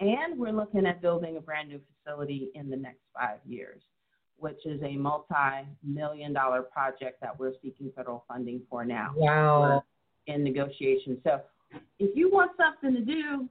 And 0.00 0.38
we're 0.38 0.52
looking 0.52 0.86
at 0.86 1.02
building 1.02 1.36
a 1.36 1.40
brand 1.40 1.68
new 1.68 1.80
facility 2.04 2.50
in 2.54 2.70
the 2.70 2.76
next 2.76 3.00
five 3.14 3.38
years, 3.44 3.82
which 4.36 4.64
is 4.64 4.80
a 4.82 4.96
multi-million 4.96 6.32
dollar 6.32 6.62
project 6.62 7.20
that 7.20 7.38
we're 7.38 7.54
seeking 7.62 7.90
federal 7.96 8.24
funding 8.28 8.62
for 8.70 8.84
now. 8.84 9.12
Wow. 9.16 9.82
We're 10.26 10.34
in 10.34 10.44
negotiation. 10.44 11.18
So 11.24 11.40
if 11.98 12.16
you 12.16 12.30
want 12.30 12.52
something 12.56 12.94
to 12.94 13.04
do, 13.04 13.48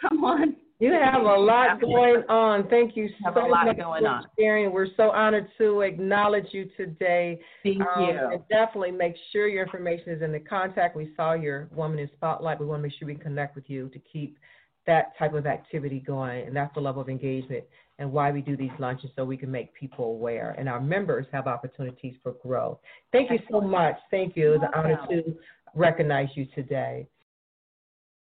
come 0.00 0.24
on. 0.24 0.56
You 0.78 0.92
have 0.92 1.22
a 1.22 1.24
lot 1.24 1.80
going 1.80 2.22
on. 2.28 2.68
Thank 2.68 2.96
you 2.96 3.08
so 3.24 3.30
a 3.30 3.48
lot 3.48 3.66
much 3.66 3.78
going 3.78 4.02
for 4.02 4.08
on. 4.08 4.26
sharing. 4.38 4.72
We're 4.72 4.88
so 4.96 5.10
honored 5.10 5.48
to 5.56 5.80
acknowledge 5.80 6.46
you 6.52 6.68
today. 6.76 7.40
Thank 7.62 7.80
Um, 7.80 8.04
you. 8.04 8.10
and 8.32 8.48
definitely 8.48 8.90
make 8.90 9.16
sure 9.32 9.48
your 9.48 9.64
information 9.64 10.10
is 10.10 10.20
in 10.20 10.32
the 10.32 10.40
contact. 10.40 10.94
We 10.94 11.14
saw 11.16 11.32
your 11.32 11.68
Woman 11.74 11.98
in 11.98 12.10
Spotlight. 12.16 12.60
We 12.60 12.66
want 12.66 12.80
to 12.80 12.82
make 12.82 12.92
sure 12.92 13.06
we 13.06 13.14
connect 13.14 13.54
with 13.56 13.70
you 13.70 13.88
to 13.88 13.98
keep 14.00 14.38
that 14.86 15.16
type 15.18 15.32
of 15.32 15.46
activity 15.46 15.98
going. 15.98 16.46
And 16.46 16.54
that's 16.54 16.72
the 16.74 16.80
level 16.80 17.00
of 17.00 17.08
engagement 17.08 17.64
and 17.98 18.12
why 18.12 18.30
we 18.30 18.42
do 18.42 18.56
these 18.56 18.70
lunches 18.78 19.10
so 19.16 19.24
we 19.24 19.38
can 19.38 19.50
make 19.50 19.72
people 19.72 20.04
aware 20.04 20.54
and 20.58 20.68
our 20.68 20.80
members 20.80 21.26
have 21.32 21.46
opportunities 21.46 22.14
for 22.22 22.32
growth. 22.42 22.78
Thank 23.12 23.30
you 23.30 23.38
so 23.50 23.62
much. 23.62 23.96
Thank 24.10 24.36
you. 24.36 24.52
It's 24.52 24.62
an 24.62 24.70
honor 24.74 25.00
to 25.10 25.34
recognize 25.74 26.28
you 26.34 26.46
today. 26.54 27.06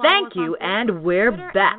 Thank 0.00 0.36
you, 0.36 0.54
and 0.56 1.02
we're 1.02 1.32
back. 1.52 1.78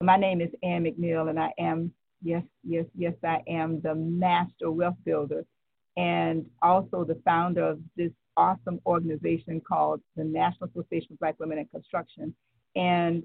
My 0.00 0.16
name 0.16 0.40
is 0.40 0.50
Ann 0.62 0.84
McNeil, 0.84 1.28
and 1.30 1.38
I 1.38 1.52
am, 1.58 1.92
yes, 2.22 2.42
yes, 2.62 2.86
yes, 2.96 3.14
I 3.22 3.42
am 3.48 3.80
the 3.80 3.94
master 3.94 4.70
wealth 4.70 4.96
builder 5.04 5.44
and 5.96 6.44
also 6.60 7.04
the 7.04 7.20
founder 7.24 7.62
of 7.62 7.78
this 7.96 8.10
awesome 8.36 8.80
organization 8.84 9.60
called 9.60 10.00
the 10.16 10.24
National 10.24 10.68
Association 10.68 11.12
of 11.12 11.20
Black 11.20 11.38
Women 11.38 11.58
in 11.58 11.66
Construction. 11.66 12.34
And 12.74 13.22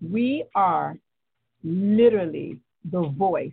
we 0.00 0.44
are 0.54 0.96
literally 1.64 2.58
the 2.90 3.08
voice 3.08 3.52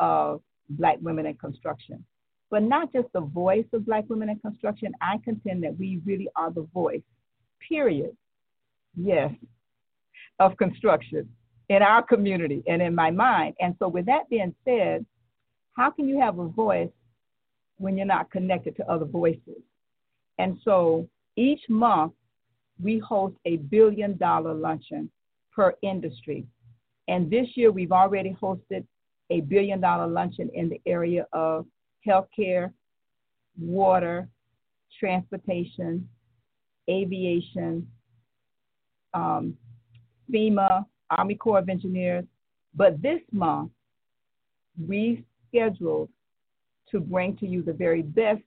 of 0.00 0.40
Black 0.70 0.98
women 1.00 1.26
in 1.26 1.34
construction. 1.34 2.04
But 2.50 2.62
not 2.62 2.92
just 2.92 3.08
the 3.12 3.20
voice 3.20 3.66
of 3.72 3.86
Black 3.86 4.04
women 4.08 4.28
in 4.28 4.38
construction, 4.38 4.92
I 5.00 5.18
contend 5.24 5.64
that 5.64 5.78
we 5.78 6.00
really 6.04 6.28
are 6.36 6.50
the 6.50 6.66
voice, 6.72 7.02
period. 7.68 8.16
Yes, 8.96 9.32
of 10.38 10.56
construction 10.56 11.28
in 11.68 11.82
our 11.82 12.02
community 12.02 12.62
and 12.66 12.80
in 12.80 12.94
my 12.94 13.10
mind. 13.10 13.54
And 13.60 13.74
so, 13.78 13.88
with 13.88 14.06
that 14.06 14.28
being 14.30 14.54
said, 14.64 15.04
how 15.74 15.90
can 15.90 16.08
you 16.08 16.20
have 16.20 16.38
a 16.38 16.48
voice 16.48 16.90
when 17.78 17.96
you're 17.96 18.06
not 18.06 18.30
connected 18.30 18.76
to 18.76 18.90
other 18.90 19.04
voices? 19.04 19.62
And 20.38 20.58
so, 20.64 21.08
each 21.36 21.60
month, 21.68 22.12
we 22.82 22.98
host 22.98 23.36
a 23.44 23.56
billion 23.56 24.16
dollar 24.16 24.54
luncheon 24.54 25.10
per 25.54 25.74
industry. 25.82 26.46
And 27.08 27.30
this 27.30 27.46
year, 27.54 27.70
we've 27.70 27.92
already 27.92 28.36
hosted 28.40 28.84
a 29.30 29.40
billion 29.40 29.80
dollar 29.80 30.06
luncheon 30.06 30.50
in 30.54 30.68
the 30.68 30.80
area 30.86 31.26
of 31.32 31.66
healthcare, 32.06 32.72
water, 33.58 34.28
transportation, 34.98 36.08
aviation, 36.88 37.86
um, 39.14 39.56
FEMA, 40.30 40.84
Army 41.10 41.34
Corps 41.34 41.58
of 41.58 41.68
Engineers. 41.68 42.24
But 42.74 43.00
this 43.00 43.20
month, 43.32 43.70
we 44.86 45.24
scheduled 45.48 46.10
to 46.90 47.00
bring 47.00 47.36
to 47.38 47.46
you 47.46 47.62
the 47.62 47.72
very 47.72 48.02
best 48.02 48.42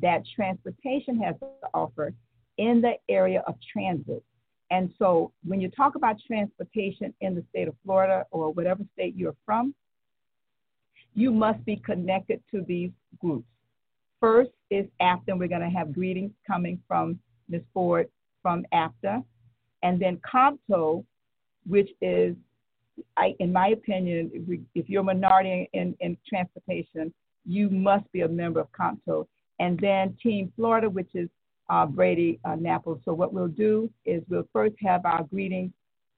that 0.00 0.22
transportation 0.34 1.20
has 1.20 1.34
to 1.40 1.48
offer 1.74 2.12
in 2.56 2.80
the 2.80 2.94
area 3.08 3.42
of 3.46 3.56
transit. 3.72 4.22
And 4.70 4.92
so 4.98 5.32
when 5.46 5.60
you 5.60 5.68
talk 5.70 5.94
about 5.94 6.16
transportation 6.26 7.14
in 7.20 7.34
the 7.34 7.44
state 7.50 7.68
of 7.68 7.74
Florida 7.84 8.26
or 8.30 8.52
whatever 8.52 8.82
state 8.94 9.14
you're 9.16 9.36
from, 9.46 9.74
you 11.14 11.32
must 11.32 11.64
be 11.64 11.76
connected 11.76 12.42
to 12.50 12.62
these 12.68 12.90
groups. 13.20 13.46
First 14.20 14.50
is 14.70 14.86
APTA, 15.00 15.32
and 15.32 15.40
we're 15.40 15.48
going 15.48 15.62
to 15.62 15.70
have 15.70 15.94
greetings 15.94 16.32
coming 16.46 16.80
from 16.86 17.18
Ms. 17.48 17.62
Ford 17.72 18.08
from 18.42 18.64
APTA. 18.72 19.22
And 19.82 20.00
then 20.00 20.20
COMTO, 20.30 21.04
which 21.66 21.90
is, 22.02 22.34
I, 23.16 23.34
in 23.38 23.52
my 23.52 23.68
opinion, 23.68 24.30
if, 24.74 24.88
you're 24.88 25.02
a 25.02 25.04
minority 25.04 25.70
in, 25.72 25.96
in 26.00 26.16
transportation, 26.28 27.12
you 27.46 27.70
must 27.70 28.10
be 28.12 28.22
a 28.22 28.28
member 28.28 28.60
of 28.60 28.68
COMTO. 28.72 29.26
And 29.60 29.78
then 29.78 30.16
Team 30.22 30.52
Florida, 30.56 30.90
which 30.90 31.10
is 31.14 31.28
uh, 31.68 31.86
Brady 31.86 32.38
uh, 32.44 32.56
Naples. 32.56 33.00
So 33.04 33.12
what 33.12 33.32
we'll 33.32 33.48
do 33.48 33.90
is 34.04 34.22
we'll 34.28 34.48
first 34.52 34.74
have 34.80 35.04
our 35.04 35.24
greetings 35.24 35.72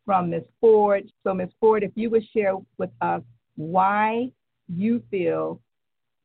from 0.05 0.31
Ms. 0.31 0.43
Ford. 0.61 1.11
So 1.25 1.35
Ms. 1.35 1.51
Ford, 1.61 1.83
if 1.83 1.93
you 1.95 2.11
would 2.11 2.25
share 2.35 2.55
with 2.79 2.91
us 3.01 3.23
why 3.57 4.31
you 4.69 5.03
feel 5.11 5.61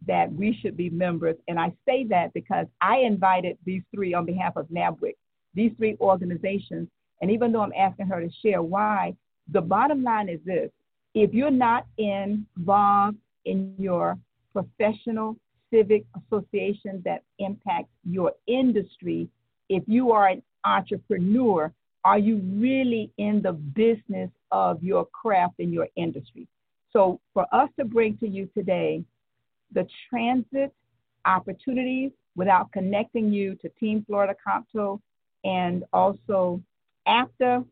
that 0.08 0.32
we 0.32 0.58
should 0.62 0.78
be 0.78 0.90
members. 0.90 1.36
And 1.48 1.60
I 1.60 1.72
say 1.88 2.06
that 2.10 2.34
because 2.34 2.68
I 2.82 2.98
invited 2.98 3.58
these 3.66 3.82
three 3.94 4.14
on 4.14 4.26
behalf 4.26 4.56
of 4.56 4.68
NABWIC, 4.68 5.16
these 5.54 5.72
three 5.78 5.98
organizations. 6.00 6.88
And 7.22 7.32
even 7.32 7.52
though 7.52 7.62
I'm 7.62 7.74
asking 7.78 8.08
her 8.08 8.22
to 8.22 8.30
share 8.44 8.62
why, 8.62 9.16
the 9.52 9.62
bottom 9.62 10.04
line 10.04 10.30
is 10.30 10.40
this 10.46 10.70
if 11.14 11.34
you're 11.34 11.50
not 11.50 11.88
involved 11.98 13.18
in 13.46 13.74
your 13.80 14.18
professional 14.54 15.38
civic 15.76 16.06
association 16.16 17.02
that 17.04 17.24
impacts 17.40 17.92
your 18.10 18.32
industry, 18.48 19.28
if 19.70 19.84
you 19.88 20.12
are 20.12 20.28
an 20.28 20.42
entrepreneur, 20.64 21.72
are 22.04 22.20
you 22.20 22.38
really 22.38 23.12
in 23.18 23.42
the 23.42 23.52
business 23.52 24.30
of 24.52 24.82
your 24.84 25.06
craft 25.08 25.56
and 25.60 25.74
your 25.74 25.88
industry? 25.96 26.48
So, 26.94 27.20
for 27.34 27.46
us 27.52 27.70
to 27.78 27.86
bring 27.86 28.18
to 28.20 28.28
you 28.28 28.48
today 28.56 29.04
the 29.74 29.88
transit 30.10 30.74
opportunities 31.26 32.12
without 32.36 32.72
connecting 32.72 33.34
you 33.34 33.56
to 33.56 33.70
Team 33.80 34.06
Florida 34.08 34.36
COMTO 34.48 35.02
and 35.44 35.84
also 35.92 36.62
APTA 37.08 37.66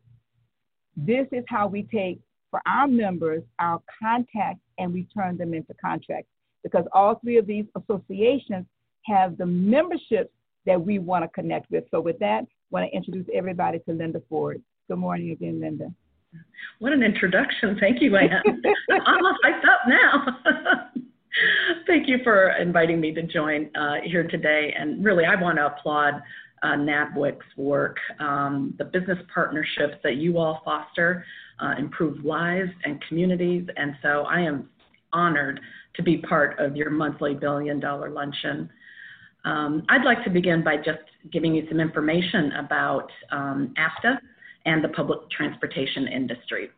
this 0.96 1.28
is 1.32 1.44
how 1.48 1.68
we 1.68 1.84
take 1.84 2.20
for 2.52 2.62
our 2.68 2.88
members 2.88 3.44
our 3.60 3.82
contacts 4.02 4.62
and 4.78 4.94
we 4.94 5.08
turn 5.16 5.38
them 5.38 5.54
into 5.54 5.74
contracts 5.76 6.30
because 6.64 6.86
all 6.94 7.16
three 7.16 7.38
of 7.38 7.46
these 7.46 7.66
associations 7.76 8.66
have 9.06 9.38
the 9.38 9.46
memberships 9.46 10.32
that 10.66 10.82
we 10.82 11.00
want 11.00 11.24
to 11.24 11.28
connect 11.30 11.70
with. 11.70 11.84
So 11.92 12.00
with 12.00 12.18
that, 12.20 12.44
I 12.44 12.46
want 12.72 12.90
to 12.90 12.96
introduce 12.96 13.28
everybody 13.34 13.80
to 13.80 13.94
Linda 13.94 14.22
Ford. 14.30 14.62
Good 14.88 14.98
morning 14.98 15.32
again, 15.32 15.60
Linda. 15.60 15.92
What 16.80 16.94
an 16.94 17.04
introduction. 17.04 17.78
Thank 17.80 18.02
you, 18.02 18.16
Ann. 18.16 18.42
I'm 18.92 19.26
all 19.26 19.38
hyped 19.46 19.64
up 19.64 19.88
now. 19.88 20.38
Thank 21.88 22.08
you 22.08 22.20
for 22.24 22.52
inviting 22.52 23.00
me 23.00 23.14
to 23.14 23.24
join 23.24 23.70
uh, 23.76 23.96
here 24.04 24.28
today. 24.28 24.74
And 24.78 25.04
really, 25.04 25.26
I 25.26 25.40
want 25.40 25.58
to 25.58 25.68
applaud 25.68 26.16
uh, 26.62 26.76
NABWIC's 26.76 27.58
work, 27.58 27.98
um, 28.20 28.74
the 28.78 28.86
business 28.86 29.18
partnerships 29.34 29.96
that 30.04 30.16
you 30.16 30.38
all 30.38 30.62
foster 30.64 31.26
uh, 31.60 31.74
improve 31.78 32.24
lives 32.24 32.72
and 32.84 33.04
communities. 33.08 33.68
And 33.76 33.96
so 34.02 34.24
I 34.30 34.42
am 34.42 34.70
honored 35.12 35.60
to 35.96 36.04
be 36.04 36.18
part 36.18 36.60
of 36.60 36.76
your 36.76 36.90
monthly 36.90 37.34
billion 37.34 37.80
dollar 37.80 38.10
luncheon. 38.10 38.70
Um, 39.46 39.84
I'd 39.90 40.06
like 40.06 40.24
to 40.24 40.30
begin 40.30 40.64
by 40.64 40.78
just 40.78 41.04
giving 41.32 41.54
you 41.56 41.66
some 41.70 41.80
information 41.80 42.54
about 42.54 43.10
um, 43.32 43.74
APTA 43.78 44.20
and 44.66 44.84
the 44.84 44.90
public 44.90 45.30
transportation 45.30 46.08
industry. 46.08 46.70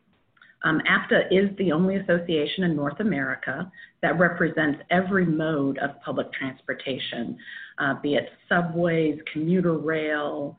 Um, 0.64 0.80
APTA 0.88 1.28
is 1.30 1.56
the 1.58 1.70
only 1.70 1.96
association 1.96 2.64
in 2.64 2.74
North 2.74 2.98
America 2.98 3.70
that 4.02 4.18
represents 4.18 4.80
every 4.90 5.24
mode 5.24 5.78
of 5.78 5.90
public 6.04 6.32
transportation, 6.32 7.38
uh, 7.78 7.94
be 8.02 8.14
it 8.14 8.30
subways, 8.48 9.18
commuter 9.32 9.74
rail, 9.78 10.58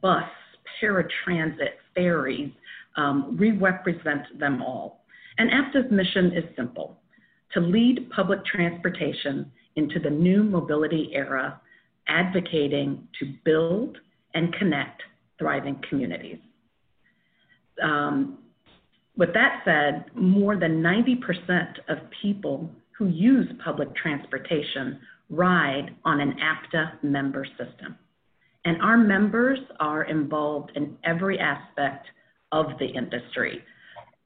bus, 0.00 0.22
paratransit, 0.80 1.74
ferries. 1.94 2.52
Um, 2.96 3.36
we 3.38 3.50
represent 3.50 4.38
them 4.38 4.62
all. 4.62 5.04
And 5.38 5.50
APTA's 5.50 5.90
mission 5.90 6.26
is 6.36 6.44
simple 6.54 6.98
to 7.54 7.60
lead 7.60 8.10
public 8.10 8.44
transportation 8.44 9.50
into 9.76 9.98
the 9.98 10.10
new 10.10 10.42
mobility 10.42 11.10
era, 11.14 11.60
advocating 12.08 13.08
to 13.18 13.32
build 13.44 13.96
and 14.34 14.52
connect 14.54 15.02
thriving 15.38 15.80
communities. 15.88 16.38
Um, 17.82 18.38
with 19.16 19.32
that 19.34 19.62
said, 19.64 20.06
more 20.14 20.56
than 20.56 20.82
90% 20.82 21.78
of 21.88 21.98
people 22.22 22.70
who 22.98 23.06
use 23.08 23.48
public 23.64 23.94
transportation 23.96 25.00
ride 25.30 25.94
on 26.04 26.20
an 26.20 26.34
APTA 26.40 26.98
member 27.02 27.46
system. 27.56 27.96
And 28.64 28.80
our 28.82 28.96
members 28.96 29.58
are 29.78 30.04
involved 30.04 30.72
in 30.74 30.96
every 31.04 31.38
aspect 31.38 32.06
of 32.52 32.66
the 32.78 32.86
industry, 32.86 33.62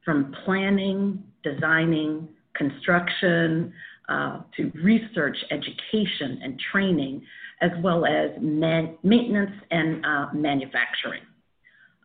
from 0.05 0.33
planning, 0.45 1.23
designing, 1.43 2.29
construction, 2.59 3.73
uh, 4.07 4.41
to 4.57 4.71
research, 4.83 5.37
education, 5.49 6.39
and 6.43 6.59
training, 6.71 7.23
as 7.61 7.71
well 7.83 8.05
as 8.05 8.31
man- 8.39 8.97
maintenance 9.03 9.51
and 9.71 10.05
uh, 10.05 10.27
manufacturing. 10.33 11.23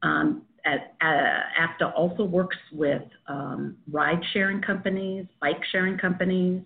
Um, 0.03 0.43
at, 0.65 0.95
uh, 1.03 1.87
also 1.97 2.25
works 2.25 2.57
with 2.73 3.03
um, 3.29 3.77
ride 3.91 4.21
sharing 4.33 4.63
companies, 4.63 5.27
bike 5.41 5.61
sharing 5.71 5.99
companies, 5.99 6.63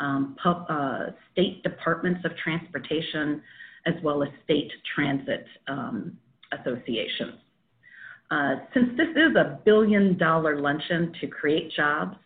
um, 0.00 0.36
uh, 0.44 1.06
state 1.32 1.62
departments 1.62 2.20
of 2.24 2.32
transportation, 2.36 3.42
as 3.86 3.94
well 4.02 4.22
as 4.22 4.28
state 4.44 4.70
transit 4.94 5.46
um, 5.68 6.16
associations. 6.52 7.38
Uh, 8.30 8.56
since 8.72 8.88
this 8.96 9.08
is 9.10 9.36
a 9.36 9.60
billion 9.64 10.16
dollar 10.16 10.60
luncheon 10.60 11.12
to 11.20 11.26
create 11.26 11.70
jobs, 11.76 12.16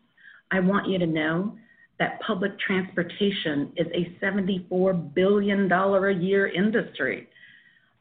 I 0.51 0.61
want 0.61 0.89
you 0.89 0.99
to 0.99 1.07
know 1.07 1.55
that 1.99 2.21
public 2.21 2.59
transportation 2.61 3.73
is 3.77 3.87
a 3.89 4.17
$74 4.25 5.13
billion 5.15 5.71
a 5.71 6.11
year 6.13 6.47
industry. 6.47 7.29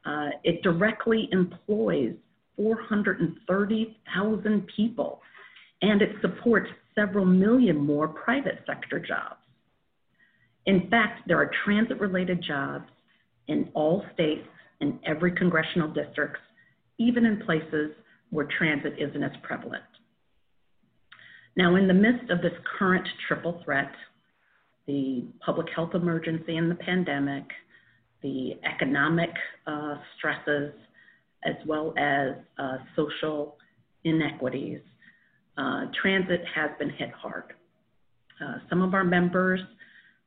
Uh, 0.05 0.29
it 0.43 0.61
directly 0.61 1.27
employs 1.31 2.13
430,000 2.55 4.67
people, 4.75 5.21
and 5.81 6.01
it 6.01 6.15
supports 6.21 6.69
several 6.95 7.25
million 7.25 7.77
more 7.77 8.07
private 8.07 8.63
sector 8.65 8.99
jobs. 8.99 9.35
In 10.65 10.89
fact, 10.89 11.27
there 11.27 11.37
are 11.37 11.51
transit 11.65 11.99
related 11.99 12.41
jobs 12.41 12.89
in 13.47 13.69
all 13.73 14.05
states 14.13 14.47
in 14.81 14.99
every 15.05 15.31
congressional 15.31 15.87
district, 15.87 16.37
even 16.97 17.25
in 17.25 17.41
places 17.45 17.91
where 18.29 18.45
transit 18.57 18.93
isn't 18.99 19.23
as 19.23 19.31
prevalent. 19.43 19.83
Now, 21.57 21.75
in 21.75 21.87
the 21.87 21.93
midst 21.93 22.29
of 22.29 22.41
this 22.43 22.53
current 22.77 23.07
triple 23.27 23.59
threat, 23.65 23.91
the 24.85 25.25
public 25.43 25.67
health 25.75 25.95
emergency 25.95 26.55
and 26.55 26.69
the 26.69 26.75
pandemic, 26.75 27.45
the 28.21 28.51
economic 28.63 29.31
uh, 29.65 29.95
stresses, 30.15 30.71
as 31.43 31.55
well 31.65 31.95
as 31.97 32.33
uh, 32.59 32.77
social 32.95 33.57
inequities, 34.03 34.79
uh, 35.57 35.85
transit 35.99 36.41
has 36.53 36.69
been 36.77 36.91
hit 36.91 37.09
hard. 37.11 37.53
Uh, 38.39 38.57
some 38.69 38.83
of 38.83 38.93
our 38.93 39.03
members 39.03 39.59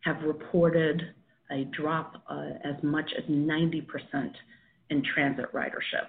have 0.01 0.21
reported 0.25 1.15
a 1.53 1.65
drop 1.67 2.23
uh, 2.29 2.49
as 2.65 2.75
much 2.83 3.09
as 3.17 3.25
90% 3.25 3.87
in 4.91 5.03
transit 5.15 5.53
ridership. 5.53 6.09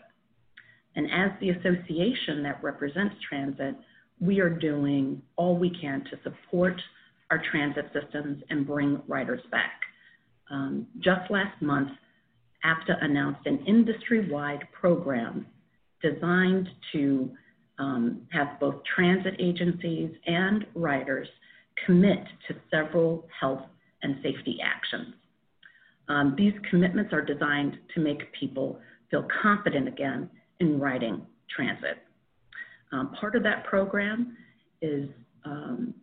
And 0.95 1.05
as 1.12 1.29
the 1.39 1.51
association 1.51 2.41
that 2.41 2.62
represents 2.63 3.15
transit, 3.29 3.75
we 4.21 4.39
are 4.39 4.49
doing 4.49 5.21
all 5.36 5.57
we 5.57 5.71
can 5.81 6.03
to 6.05 6.17
support 6.23 6.79
our 7.31 7.41
transit 7.51 7.86
systems 7.91 8.43
and 8.49 8.67
bring 8.67 9.01
riders 9.07 9.41
back. 9.51 9.81
Um, 10.51 10.88
just 10.99 11.31
last 11.31 11.60
month, 11.62 11.89
APTA 12.63 12.93
announced 13.01 13.45
an 13.45 13.65
industry 13.65 14.29
wide 14.29 14.67
program 14.79 15.47
designed 16.01 16.69
to 16.91 17.31
um, 17.79 18.21
have 18.31 18.60
both 18.60 18.75
transit 18.95 19.34
agencies 19.39 20.12
and 20.27 20.65
riders 20.75 21.27
commit 21.86 22.19
to 22.47 22.55
several 22.69 23.25
health 23.39 23.63
and 24.03 24.17
safety 24.21 24.60
actions. 24.63 25.15
Um, 26.10 26.36
these 26.38 26.53
commitments 26.69 27.13
are 27.13 27.21
designed 27.23 27.77
to 27.95 28.01
make 28.01 28.31
people 28.39 28.79
feel 29.10 29.25
confident 29.41 29.88
again 29.88 30.29
in 30.60 30.79
riding 30.79 31.25
transit. 31.55 31.97
Um, 32.91 33.13
part 33.19 33.36
of 33.36 33.43
that 33.43 33.63
program 33.65 34.36
is 34.82 35.10
um, 35.45 35.93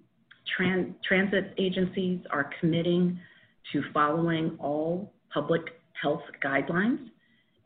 tran 0.58 0.94
transit 1.06 1.54
agencies 1.58 2.20
are 2.30 2.50
committing 2.60 3.18
to 3.72 3.82
following 3.92 4.56
all 4.58 5.12
public 5.32 5.62
health 6.00 6.22
guidelines, 6.42 7.10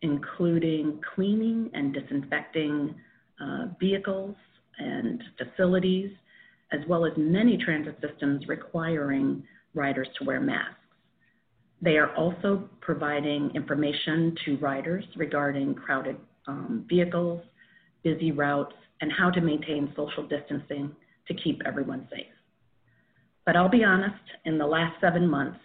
including 0.03 1.01
cleaning 1.15 1.71
and 1.75 1.95
disinfecting 1.95 2.95
uh, 3.41 3.67
vehicles 3.79 4.35
and 4.79 5.23
facilities, 5.39 6.11
as 6.73 6.81
well 6.89 7.05
as 7.05 7.13
many 7.17 7.57
transit 7.57 7.97
systems 8.01 8.47
requiring 8.49 9.43
riders 9.75 10.09
to 10.19 10.25
wear 10.25 10.41
masks. 10.41 10.75
They 11.81 11.97
are 11.97 12.15
also 12.15 12.69
providing 12.81 13.51
information 13.55 14.37
to 14.45 14.57
riders 14.59 15.05
regarding 15.17 15.75
crowded 15.75 16.17
um, 16.47 16.85
vehicles, 16.89 17.43
busy 18.03 18.31
routes, 18.33 18.75
and 19.03 19.13
how 19.13 19.29
to 19.31 19.41
maintain 19.41 19.93
social 19.95 20.27
distancing 20.27 20.95
to 21.29 21.35
keep 21.35 21.61
everyone 21.67 22.09
safe. 22.11 22.27
But 23.45 23.57
I'll 23.57 23.69
be 23.69 23.85
honest, 23.85 24.15
in 24.45 24.57
the 24.57 24.67
last 24.67 24.95
seven 25.01 25.29
months, 25.29 25.59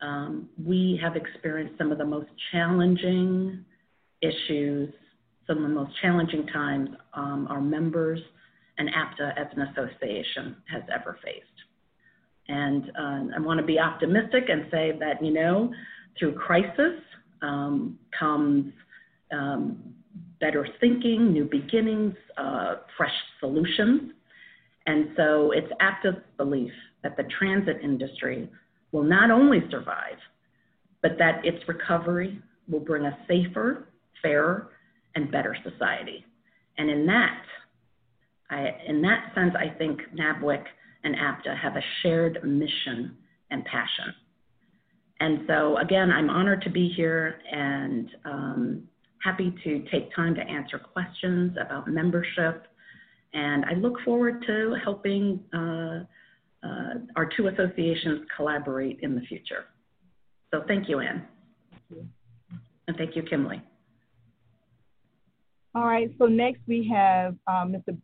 um, 0.00 0.48
we 0.62 0.98
have 1.00 1.14
experienced 1.14 1.78
some 1.78 1.92
of 1.92 1.98
the 1.98 2.04
most 2.04 2.28
challenging 2.50 3.64
issues, 4.22 4.92
some 5.46 5.58
of 5.58 5.62
the 5.62 5.68
most 5.68 5.92
challenging 6.00 6.46
times 6.46 6.88
um, 7.14 7.46
our 7.50 7.60
members 7.60 8.18
and 8.78 8.88
APTA 8.88 9.34
as 9.38 9.46
an 9.54 9.62
association 9.62 10.56
has 10.72 10.82
ever 10.92 11.18
faced. 11.22 11.46
And 12.48 12.90
uh, 12.98 13.36
I 13.36 13.40
want 13.40 13.60
to 13.60 13.66
be 13.66 13.78
optimistic 13.78 14.44
and 14.48 14.64
say 14.70 14.92
that, 14.98 15.22
you 15.22 15.32
know, 15.32 15.72
through 16.18 16.34
crisis 16.34 16.98
um, 17.42 17.98
comes 18.18 18.72
um, 19.30 19.94
better 20.42 20.66
thinking, 20.80 21.32
new 21.32 21.44
beginnings, 21.44 22.14
uh, 22.36 22.74
fresh 22.96 23.14
solutions. 23.38 24.10
And 24.86 25.10
so 25.16 25.52
it's 25.52 25.72
APTA's 25.80 26.16
belief 26.36 26.72
that 27.04 27.16
the 27.16 27.22
transit 27.38 27.76
industry 27.82 28.50
will 28.90 29.04
not 29.04 29.30
only 29.30 29.60
survive, 29.70 30.18
but 31.00 31.12
that 31.18 31.44
its 31.44 31.62
recovery 31.68 32.40
will 32.68 32.80
bring 32.80 33.06
a 33.06 33.16
safer, 33.28 33.88
fairer, 34.20 34.70
and 35.14 35.30
better 35.30 35.56
society. 35.62 36.24
And 36.76 36.90
in 36.90 37.06
that, 37.06 37.42
I, 38.50 38.66
in 38.88 39.00
that 39.02 39.32
sense, 39.36 39.54
I 39.56 39.76
think 39.78 40.00
NABWIC 40.14 40.64
and 41.04 41.14
APTA 41.14 41.54
have 41.54 41.76
a 41.76 41.82
shared 42.02 42.40
mission 42.42 43.16
and 43.50 43.64
passion. 43.64 44.12
And 45.20 45.44
so, 45.46 45.78
again, 45.78 46.10
I'm 46.10 46.28
honored 46.28 46.62
to 46.62 46.70
be 46.70 46.92
here 46.96 47.38
and 47.50 48.10
um, 48.24 48.88
happy 49.22 49.54
to 49.64 49.84
take 49.90 50.14
time 50.14 50.34
to 50.34 50.40
answer 50.40 50.78
questions 50.78 51.56
about 51.60 51.88
membership. 51.88 52.66
And 53.34 53.64
I 53.64 53.74
look 53.74 53.94
forward 54.04 54.44
to 54.46 54.76
helping 54.82 55.40
uh, 55.54 56.04
uh, 56.66 56.94
our 57.16 57.28
two 57.36 57.48
associations 57.48 58.26
collaborate 58.36 58.98
in 59.02 59.14
the 59.14 59.22
future. 59.22 59.64
So 60.52 60.62
thank 60.68 60.88
you, 60.88 61.00
Ann. 61.00 61.26
And 62.88 62.96
thank 62.96 63.16
you, 63.16 63.22
Kimley. 63.22 63.62
All 65.74 65.86
right, 65.86 66.12
so 66.18 66.26
next 66.26 66.60
we 66.66 66.86
have 66.92 67.34
um, 67.46 67.72
Mr. 67.72 67.96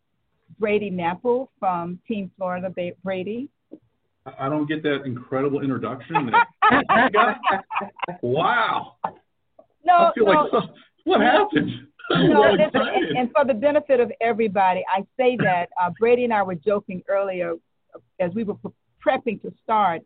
Brady 0.59 0.91
Napple 0.91 1.49
from 1.59 1.99
Team 2.09 2.31
Florida. 2.37 2.73
Brady. 3.05 3.51
I 4.39 4.49
don't 4.49 4.67
get 4.67 4.83
that 4.83 5.03
incredible 5.05 5.61
introduction. 5.61 6.31
wow. 8.23 8.95
No, 9.85 9.95
I 9.95 10.13
feel 10.15 10.25
no. 10.25 10.31
like 10.31 10.51
so, 10.51 10.61
what 11.09 11.21
happened? 11.21 11.71
No, 12.11 12.41
listen, 12.53 12.71
and, 12.75 13.19
and, 13.19 13.31
for 13.33 13.45
the 13.45 13.53
benefit 13.53 14.01
of 14.01 14.11
everybody, 14.23 14.83
I 14.89 15.05
say 15.19 15.37
that 15.45 15.69
uh, 15.79 15.91
Brady 16.01 16.25
and 16.25 16.33
I 16.33 16.43
were 16.43 16.55
joking 16.55 17.03
earlier 17.07 17.53
as 18.19 18.33
we 18.33 18.45
were 18.45 18.55
prepping 19.07 19.43
to 19.43 19.53
start, 19.63 20.01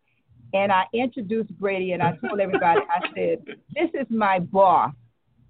and 0.53 0.69
I 0.69 0.83
introduced 0.93 1.57
Brady 1.57 1.93
and 1.93 2.03
I 2.03 2.17
told 2.17 2.41
everybody, 2.41 2.81
I 2.89 3.07
said, 3.15 3.45
"This 3.73 3.89
is 3.93 4.05
my 4.09 4.39
boss." 4.39 4.93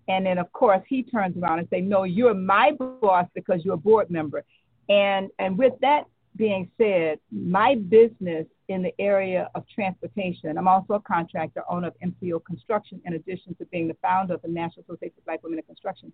And 0.08 0.28
then, 0.28 0.38
of 0.38 0.52
course, 0.54 0.84
he 0.88 1.02
turns 1.02 1.36
around 1.38 1.58
and 1.58 1.68
say, 1.70 1.82
"No, 1.82 2.04
you're 2.04 2.36
my 2.36 2.72
boss 3.02 3.26
because 3.34 3.66
you're 3.66 3.74
a 3.74 3.78
board 3.78 4.12
member." 4.12 4.44
And 4.90 5.32
and 5.40 5.58
with 5.58 5.74
that 5.82 6.04
being 6.36 6.70
said, 6.78 7.20
my 7.32 7.76
business 7.76 8.46
in 8.70 8.82
the 8.82 8.94
area 9.00 9.50
of 9.56 9.64
transportation, 9.68 10.58
I'm 10.58 10.68
also 10.68 10.94
a 10.94 11.00
contractor, 11.02 11.64
owner 11.70 11.88
of 11.88 11.94
MCO 12.04 12.44
Construction, 12.46 13.02
in 13.06 13.14
addition 13.14 13.56
to 13.56 13.66
being 13.66 13.88
the 13.88 13.98
founder 14.02 14.36
of 14.36 14.42
the 14.42 14.48
National 14.48 14.84
Association 14.84 15.16
of 15.18 15.26
Black 15.26 15.44
Women 15.44 15.60
in 15.60 15.66
Construction. 15.66 16.14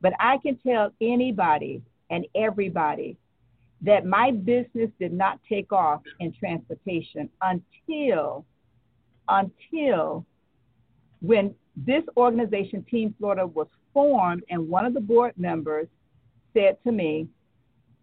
But 0.00 0.14
I 0.18 0.38
can 0.38 0.56
tell 0.56 0.92
anybody 1.00 1.82
and 2.08 2.26
everybody 2.34 3.16
that 3.82 4.06
my 4.06 4.30
business 4.30 4.90
did 4.98 5.12
not 5.12 5.40
take 5.48 5.72
off 5.72 6.02
in 6.20 6.32
transportation 6.32 7.28
until 7.42 8.44
until 9.28 10.26
when 11.20 11.54
this 11.76 12.02
organization, 12.16 12.84
Team 12.90 13.14
Florida, 13.18 13.46
was 13.46 13.68
formed, 13.92 14.42
and 14.50 14.68
one 14.68 14.84
of 14.84 14.94
the 14.94 15.00
board 15.00 15.32
members 15.36 15.86
said 16.52 16.76
to 16.84 16.92
me, 16.92 17.28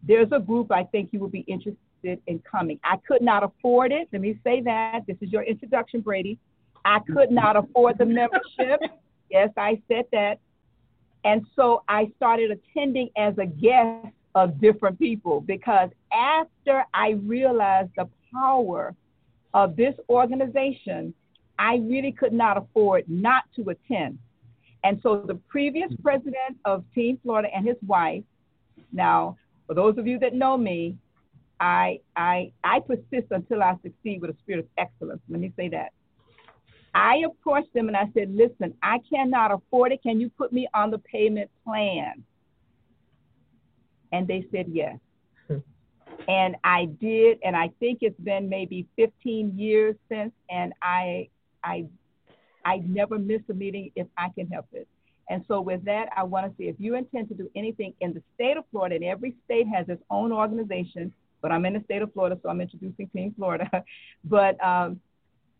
There's 0.03 0.29
a 0.31 0.39
group 0.39 0.71
I 0.71 0.83
think 0.83 1.09
you 1.11 1.19
will 1.19 1.27
be 1.27 1.41
interested 1.41 1.77
in 2.03 2.39
coming. 2.49 2.79
I 2.83 2.97
could 3.07 3.21
not 3.21 3.43
afford 3.43 3.91
it. 3.91 4.07
Let 4.11 4.21
me 4.21 4.39
say 4.43 4.61
that. 4.61 5.01
This 5.07 5.17
is 5.21 5.31
your 5.31 5.43
introduction, 5.43 6.01
Brady. 6.01 6.37
I 6.85 6.99
could 6.99 7.31
not 7.31 7.55
afford 7.55 7.97
the 7.97 8.05
membership. 8.05 8.79
Yes, 9.29 9.49
I 9.57 9.81
said 9.89 10.05
that. 10.13 10.39
And 11.25 11.45
so 11.53 11.83
I 11.89 12.09
started 12.15 12.49
attending 12.49 13.09
as 13.17 13.37
a 13.37 13.45
guest 13.45 14.07
of 14.35 14.61
different 14.61 14.97
people 14.97 15.41
because 15.41 15.89
after 16.13 16.85
I 16.93 17.09
realized 17.23 17.89
the 17.97 18.07
power 18.33 18.95
of 19.53 19.75
this 19.75 19.95
organization, 20.09 21.13
I 21.59 21.81
really 21.83 22.13
could 22.13 22.31
not 22.31 22.57
afford 22.57 23.03
not 23.09 23.43
to 23.57 23.69
attend. 23.69 24.19
And 24.83 24.99
so 25.01 25.23
the 25.25 25.35
previous 25.49 25.91
mm-hmm. 25.91 26.03
president 26.03 26.57
of 26.63 26.85
Team 26.93 27.19
Florida 27.23 27.49
and 27.53 27.67
his 27.67 27.77
wife, 27.85 28.23
now, 28.93 29.37
for 29.65 29.73
those 29.73 29.97
of 29.97 30.07
you 30.07 30.19
that 30.19 30.33
know 30.33 30.57
me, 30.57 30.95
I, 31.59 31.99
I, 32.15 32.51
I 32.63 32.79
persist 32.79 33.31
until 33.31 33.63
I 33.63 33.75
succeed 33.83 34.21
with 34.21 34.31
a 34.31 34.35
spirit 34.43 34.59
of 34.59 34.67
excellence. 34.77 35.21
Let 35.29 35.39
me 35.39 35.51
say 35.55 35.69
that. 35.69 35.91
I 36.93 37.23
approached 37.25 37.73
them 37.73 37.87
and 37.87 37.97
I 37.97 38.05
said, 38.13 38.33
listen, 38.33 38.73
I 38.81 38.99
cannot 39.11 39.51
afford 39.51 39.91
it. 39.91 40.01
Can 40.01 40.19
you 40.19 40.29
put 40.29 40.51
me 40.51 40.67
on 40.73 40.89
the 40.89 40.97
payment 40.99 41.49
plan? 41.63 42.23
And 44.11 44.27
they 44.27 44.45
said 44.51 44.67
yes. 44.71 44.97
Hmm. 45.47 45.57
and 46.27 46.55
I 46.63 46.85
did, 46.85 47.39
and 47.43 47.55
I 47.55 47.71
think 47.79 47.99
it's 48.01 48.19
been 48.19 48.49
maybe 48.49 48.87
15 48.95 49.57
years 49.57 49.95
since, 50.09 50.31
and 50.49 50.73
I 50.81 51.29
I 51.63 51.85
I 52.65 52.77
never 52.77 53.19
miss 53.19 53.41
a 53.49 53.53
meeting 53.53 53.91
if 53.95 54.07
I 54.17 54.29
can 54.29 54.47
help 54.47 54.67
it. 54.73 54.87
And 55.29 55.43
so 55.47 55.61
with 55.61 55.83
that, 55.85 56.07
I 56.15 56.23
want 56.23 56.45
to 56.45 56.51
say 56.57 56.69
if 56.69 56.77
you 56.79 56.95
intend 56.95 57.27
to 57.29 57.35
do 57.35 57.49
anything 57.55 57.93
in 57.99 58.13
the 58.13 58.23
state 58.35 58.57
of 58.57 58.63
Florida, 58.71 58.95
and 58.95 59.03
every 59.03 59.35
state 59.45 59.67
has 59.67 59.87
its 59.89 60.01
own 60.09 60.31
organization, 60.31 61.13
but 61.41 61.51
I'm 61.51 61.65
in 61.65 61.73
the 61.73 61.83
state 61.83 62.01
of 62.01 62.11
Florida, 62.13 62.39
so 62.41 62.49
I'm 62.49 62.61
introducing 62.61 63.07
Team 63.09 63.33
Florida. 63.37 63.69
but 64.23 64.63
um, 64.63 64.99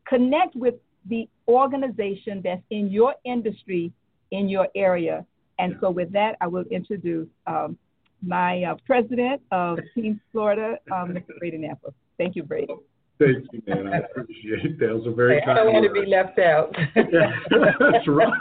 connect 0.08 0.56
with 0.56 0.76
the 1.10 1.28
organization 1.48 2.42
that's 2.44 2.62
in 2.70 2.90
your 2.92 3.16
industry, 3.24 3.92
in 4.32 4.50
your 4.50 4.68
area. 4.76 5.26
And 5.60 5.78
so 5.82 5.90
with 5.90 6.12
that, 6.14 6.36
I 6.42 6.48
will 6.48 6.66
introduce 6.70 7.28
um, 7.48 7.78
my 8.22 8.64
uh, 8.64 8.76
president 8.86 9.42
of 9.52 9.80
Team 9.96 10.20
Florida, 10.32 10.78
um, 10.92 11.10
Mr. 11.10 11.38
Brady 11.40 11.58
Naples. 11.58 11.94
Thank 12.18 12.36
you, 12.36 12.44
Brady. 12.44 12.74
Thank 13.20 13.48
you, 13.52 13.62
man. 13.66 13.88
I 13.88 13.98
appreciate 13.98 14.78
that. 14.80 14.90
It 14.90 14.94
was 14.94 15.08
a 15.08 15.12
very 15.12 15.42
kind 15.42 15.58
I 15.58 15.64
don't 15.64 15.74
want 15.74 15.86
to 15.86 15.94
be 15.94 16.06
left 16.06 16.38
out. 16.38 16.76
that's 16.96 18.08
right. 18.08 18.32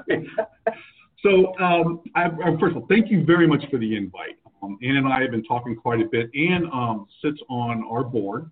So, 1.22 1.56
um, 1.58 2.02
I, 2.14 2.28
first 2.60 2.76
of 2.76 2.82
all, 2.82 2.86
thank 2.88 3.10
you 3.10 3.24
very 3.24 3.46
much 3.46 3.64
for 3.70 3.78
the 3.78 3.96
invite. 3.96 4.38
Um, 4.62 4.78
Ann 4.82 4.96
and 4.96 5.08
I 5.08 5.20
have 5.22 5.30
been 5.30 5.44
talking 5.44 5.76
quite 5.76 6.00
a 6.00 6.06
bit. 6.06 6.30
Ann 6.34 6.66
um, 6.72 7.06
sits 7.22 7.38
on 7.48 7.84
our 7.90 8.02
board 8.02 8.50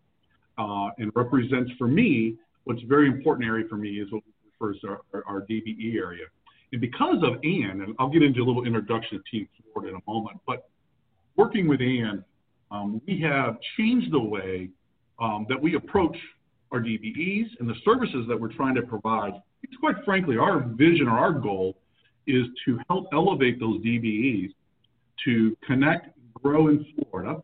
uh, 0.58 0.88
and 0.98 1.10
represents 1.14 1.70
for 1.78 1.88
me 1.88 2.36
what's 2.64 2.82
a 2.82 2.86
very 2.86 3.08
important 3.08 3.46
area 3.46 3.66
for 3.68 3.76
me 3.76 4.00
is 4.00 4.10
what 4.12 4.22
we 4.26 4.68
refer 4.68 4.78
to 4.80 5.02
our, 5.12 5.24
our, 5.26 5.40
DBE 5.42 5.96
area. 5.96 6.24
And 6.72 6.80
because 6.80 7.22
of 7.22 7.34
Ann, 7.44 7.82
and 7.82 7.94
I'll 7.98 8.08
get 8.08 8.22
into 8.22 8.40
a 8.40 8.44
little 8.44 8.66
introduction 8.66 9.18
to 9.18 9.30
Team 9.30 9.48
Florida 9.72 9.94
in 9.94 10.00
a 10.00 10.10
moment, 10.10 10.38
but 10.46 10.68
working 11.36 11.68
with 11.68 11.80
Ann, 11.80 12.24
um, 12.70 13.00
we 13.06 13.20
have 13.20 13.56
changed 13.76 14.12
the 14.12 14.20
way 14.20 14.70
um, 15.20 15.46
that 15.48 15.60
we 15.60 15.76
approach 15.76 16.16
our 16.72 16.80
DBEs 16.80 17.46
and 17.60 17.68
the 17.68 17.74
services 17.84 18.26
that 18.28 18.40
we're 18.40 18.52
trying 18.52 18.74
to 18.74 18.82
provide. 18.82 19.32
It's 19.62 19.76
quite 19.76 19.96
frankly, 20.04 20.36
our 20.36 20.60
vision 20.60 21.06
or 21.06 21.18
our 21.18 21.32
goal 21.32 21.76
is 22.26 22.46
to 22.64 22.78
help 22.88 23.06
elevate 23.12 23.60
those 23.60 23.80
DBEs 23.82 24.50
to 25.24 25.56
connect, 25.66 26.10
grow 26.42 26.68
in 26.68 26.84
Florida. 27.10 27.42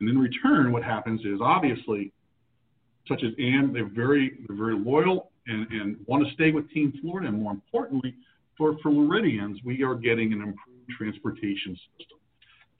And 0.00 0.08
in 0.08 0.18
return, 0.18 0.72
what 0.72 0.82
happens 0.82 1.20
is 1.24 1.40
obviously, 1.40 2.12
such 3.06 3.22
as 3.22 3.32
Ann, 3.38 3.72
they're 3.72 3.88
very, 3.88 4.38
they're 4.46 4.56
very 4.56 4.78
loyal 4.78 5.30
and, 5.46 5.66
and 5.70 5.96
want 6.06 6.26
to 6.26 6.32
stay 6.34 6.50
with 6.50 6.70
Team 6.70 6.92
Florida. 7.00 7.28
And 7.28 7.40
more 7.40 7.52
importantly, 7.52 8.14
for, 8.56 8.76
Floridians, 8.82 9.58
we 9.64 9.82
are 9.82 9.94
getting 9.94 10.32
an 10.32 10.40
improved 10.40 10.90
transportation 10.96 11.76
system. 11.98 12.18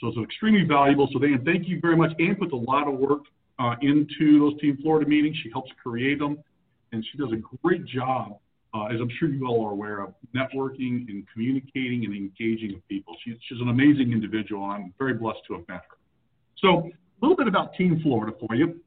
So 0.01 0.09
it's 0.09 0.18
extremely 0.18 0.64
valuable. 0.64 1.09
So, 1.12 1.18
Dan, 1.18 1.42
thank 1.45 1.68
you 1.68 1.81
very 1.81 1.97
much. 1.97 2.12
Ann 2.18 2.35
puts 2.37 2.53
a 2.53 2.57
lot 2.57 2.88
of 2.88 2.95
work 2.95 3.23
uh, 3.59 3.77
into 3.83 4.40
those 4.40 4.61
Team 4.61 4.79
Florida 4.83 5.09
meetings. 5.09 5.37
She 5.42 5.51
helps 5.51 5.71
create 5.83 6.18
them, 6.18 6.38
and 6.90 7.05
she 7.11 7.18
does 7.18 7.31
a 7.33 7.40
great 7.62 7.87
job, 7.87 8.38
uh, 8.75 8.87
as 8.87 9.01
I'm 9.01 9.11
sure 9.19 9.29
you 9.29 9.47
all 9.47 9.67
are 9.67 9.73
aware 9.73 10.01
of, 10.01 10.15
networking 10.35 11.09
and 11.09 11.25
communicating 11.33 12.05
and 12.05 12.15
engaging 12.15 12.75
with 12.75 12.89
people. 12.89 13.15
She's, 13.25 13.35
she's 13.49 13.61
an 13.61 13.69
amazing 13.69 14.13
individual, 14.13 14.65
and 14.65 14.73
I'm 14.73 14.95
very 14.99 15.15
blessed 15.15 15.41
to 15.49 15.55
have 15.55 15.69
met 15.69 15.83
her. 15.89 15.97
So, 16.59 16.89
a 16.89 17.21
little 17.21 17.37
bit 17.37 17.49
about 17.49 17.75
Team 17.75 18.01
Florida 18.03 18.37
for 18.41 18.55
you. 18.55 18.81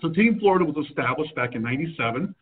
So, 0.00 0.10
Team 0.10 0.38
Florida 0.38 0.64
was 0.64 0.86
established 0.86 1.34
back 1.34 1.54
in 1.54 1.62
97. 1.62 2.34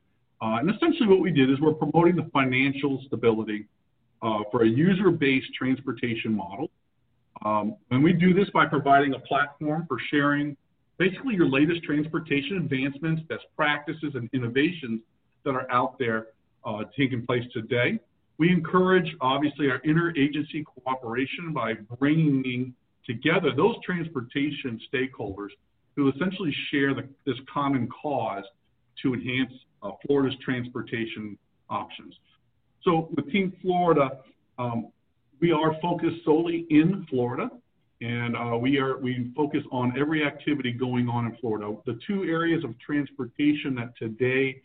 Uh, 0.42 0.46
and 0.58 0.70
essentially, 0.70 1.08
what 1.08 1.20
we 1.20 1.30
did 1.30 1.50
is 1.50 1.60
we're 1.60 1.72
promoting 1.72 2.16
the 2.16 2.28
financial 2.32 3.02
stability 3.06 3.66
uh, 4.22 4.40
for 4.50 4.64
a 4.64 4.68
user 4.68 5.10
based 5.10 5.52
transportation 5.54 6.34
model 6.34 6.70
um, 7.44 7.76
and 7.90 8.02
we 8.02 8.12
do 8.12 8.32
this 8.32 8.48
by 8.50 8.66
providing 8.66 9.14
a 9.14 9.18
platform 9.18 9.84
for 9.88 9.98
sharing 10.10 10.56
basically 10.98 11.34
your 11.34 11.48
latest 11.48 11.82
transportation 11.82 12.56
advancements, 12.58 13.22
best 13.28 13.44
practices, 13.56 14.14
and 14.14 14.30
innovations 14.32 15.00
that 15.44 15.50
are 15.50 15.70
out 15.70 15.98
there 15.98 16.28
uh, 16.64 16.84
taking 16.96 17.24
place 17.26 17.44
today. 17.52 17.98
We 18.38 18.50
encourage, 18.50 19.14
obviously, 19.20 19.70
our 19.70 19.80
interagency 19.80 20.64
cooperation 20.64 21.52
by 21.52 21.74
bringing 21.98 22.74
together 23.06 23.50
those 23.56 23.76
transportation 23.84 24.80
stakeholders 24.92 25.50
who 25.94 26.10
essentially 26.10 26.54
share 26.70 26.94
the, 26.94 27.06
this 27.26 27.36
common 27.52 27.88
cause 27.88 28.44
to 29.02 29.14
enhance 29.14 29.52
uh, 29.82 29.90
Florida's 30.06 30.38
transportation 30.44 31.38
options. 31.70 32.14
So 32.82 33.08
with 33.14 33.30
Team 33.30 33.52
Florida, 33.62 34.18
um, 34.58 34.88
we 35.40 35.52
are 35.52 35.76
focused 35.80 36.24
solely 36.24 36.66
in 36.70 37.06
Florida, 37.08 37.50
and 38.00 38.36
uh, 38.36 38.56
we 38.56 38.78
are 38.78 38.98
we 38.98 39.30
focus 39.36 39.62
on 39.70 39.98
every 39.98 40.24
activity 40.24 40.72
going 40.72 41.08
on 41.08 41.26
in 41.26 41.36
Florida. 41.40 41.74
The 41.86 41.98
two 42.06 42.24
areas 42.24 42.64
of 42.64 42.78
transportation 42.78 43.74
that 43.76 43.96
today 43.98 44.60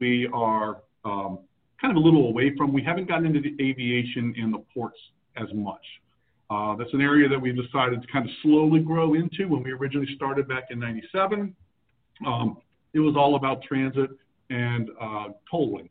we 0.00 0.28
are 0.32 0.82
kind 1.04 1.90
of 1.90 1.96
a 1.96 2.00
little 2.00 2.26
away 2.26 2.54
from. 2.56 2.72
We 2.72 2.82
haven't 2.82 3.08
gotten 3.08 3.26
into 3.26 3.40
the 3.40 3.54
aviation 3.62 4.34
and 4.36 4.52
the 4.52 4.62
ports 4.74 4.98
as 5.36 5.48
much. 5.54 5.84
Uh, 6.50 6.74
that's 6.76 6.92
an 6.94 7.00
area 7.02 7.28
that 7.28 7.38
we 7.38 7.52
decided 7.52 8.00
to 8.00 8.08
kind 8.08 8.24
of 8.24 8.30
slowly 8.42 8.80
grow 8.80 9.14
into 9.14 9.46
when 9.48 9.62
we 9.62 9.72
originally 9.72 10.08
started 10.16 10.48
back 10.48 10.64
in 10.70 10.78
97. 10.78 11.54
Um, 12.26 12.56
it 12.94 13.00
was 13.00 13.16
all 13.16 13.36
about 13.36 13.62
transit 13.62 14.10
and 14.50 14.88
uh, 15.00 15.28
tolling. 15.50 15.90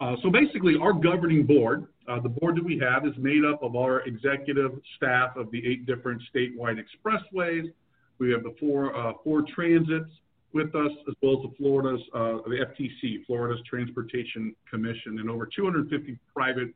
Uh, 0.00 0.16
so 0.22 0.30
basically, 0.30 0.76
our 0.80 0.92
governing 0.92 1.44
board 1.46 1.86
Uh, 2.08 2.18
the 2.18 2.28
board 2.28 2.56
that 2.56 2.64
we 2.64 2.76
have 2.76 3.06
is 3.06 3.12
made 3.18 3.44
up 3.44 3.62
of 3.62 3.76
our 3.76 4.00
executive 4.00 4.72
staff 4.96 5.36
of 5.36 5.48
the 5.52 5.64
eight 5.64 5.86
different 5.86 6.20
statewide 6.34 6.78
expressways. 6.84 7.72
We 8.18 8.32
have 8.32 8.42
the 8.42 8.54
four, 8.58 8.96
uh, 8.96 9.12
four 9.22 9.42
transits 9.42 10.10
with 10.52 10.74
us, 10.74 10.90
as 11.08 11.14
well 11.22 11.36
as 11.36 11.50
the 11.50 11.54
Florida's, 11.56 12.00
uh, 12.14 12.38
the 12.48 12.66
FTC, 12.66 13.24
Florida's 13.26 13.60
Transportation 13.68 14.54
Commission, 14.68 15.18
and 15.20 15.30
over 15.30 15.46
250 15.46 16.18
private 16.34 16.74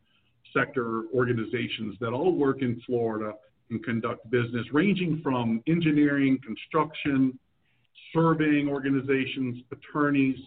sector 0.56 1.04
organizations 1.14 1.96
that 2.00 2.12
all 2.12 2.36
work 2.36 2.62
in 2.62 2.80
Florida 2.86 3.32
and 3.70 3.84
conduct 3.84 4.30
business, 4.30 4.66
ranging 4.72 5.20
from 5.22 5.62
engineering, 5.66 6.38
construction, 6.44 7.38
surveying 8.12 8.68
organizations, 8.68 9.62
attorneys, 9.72 10.38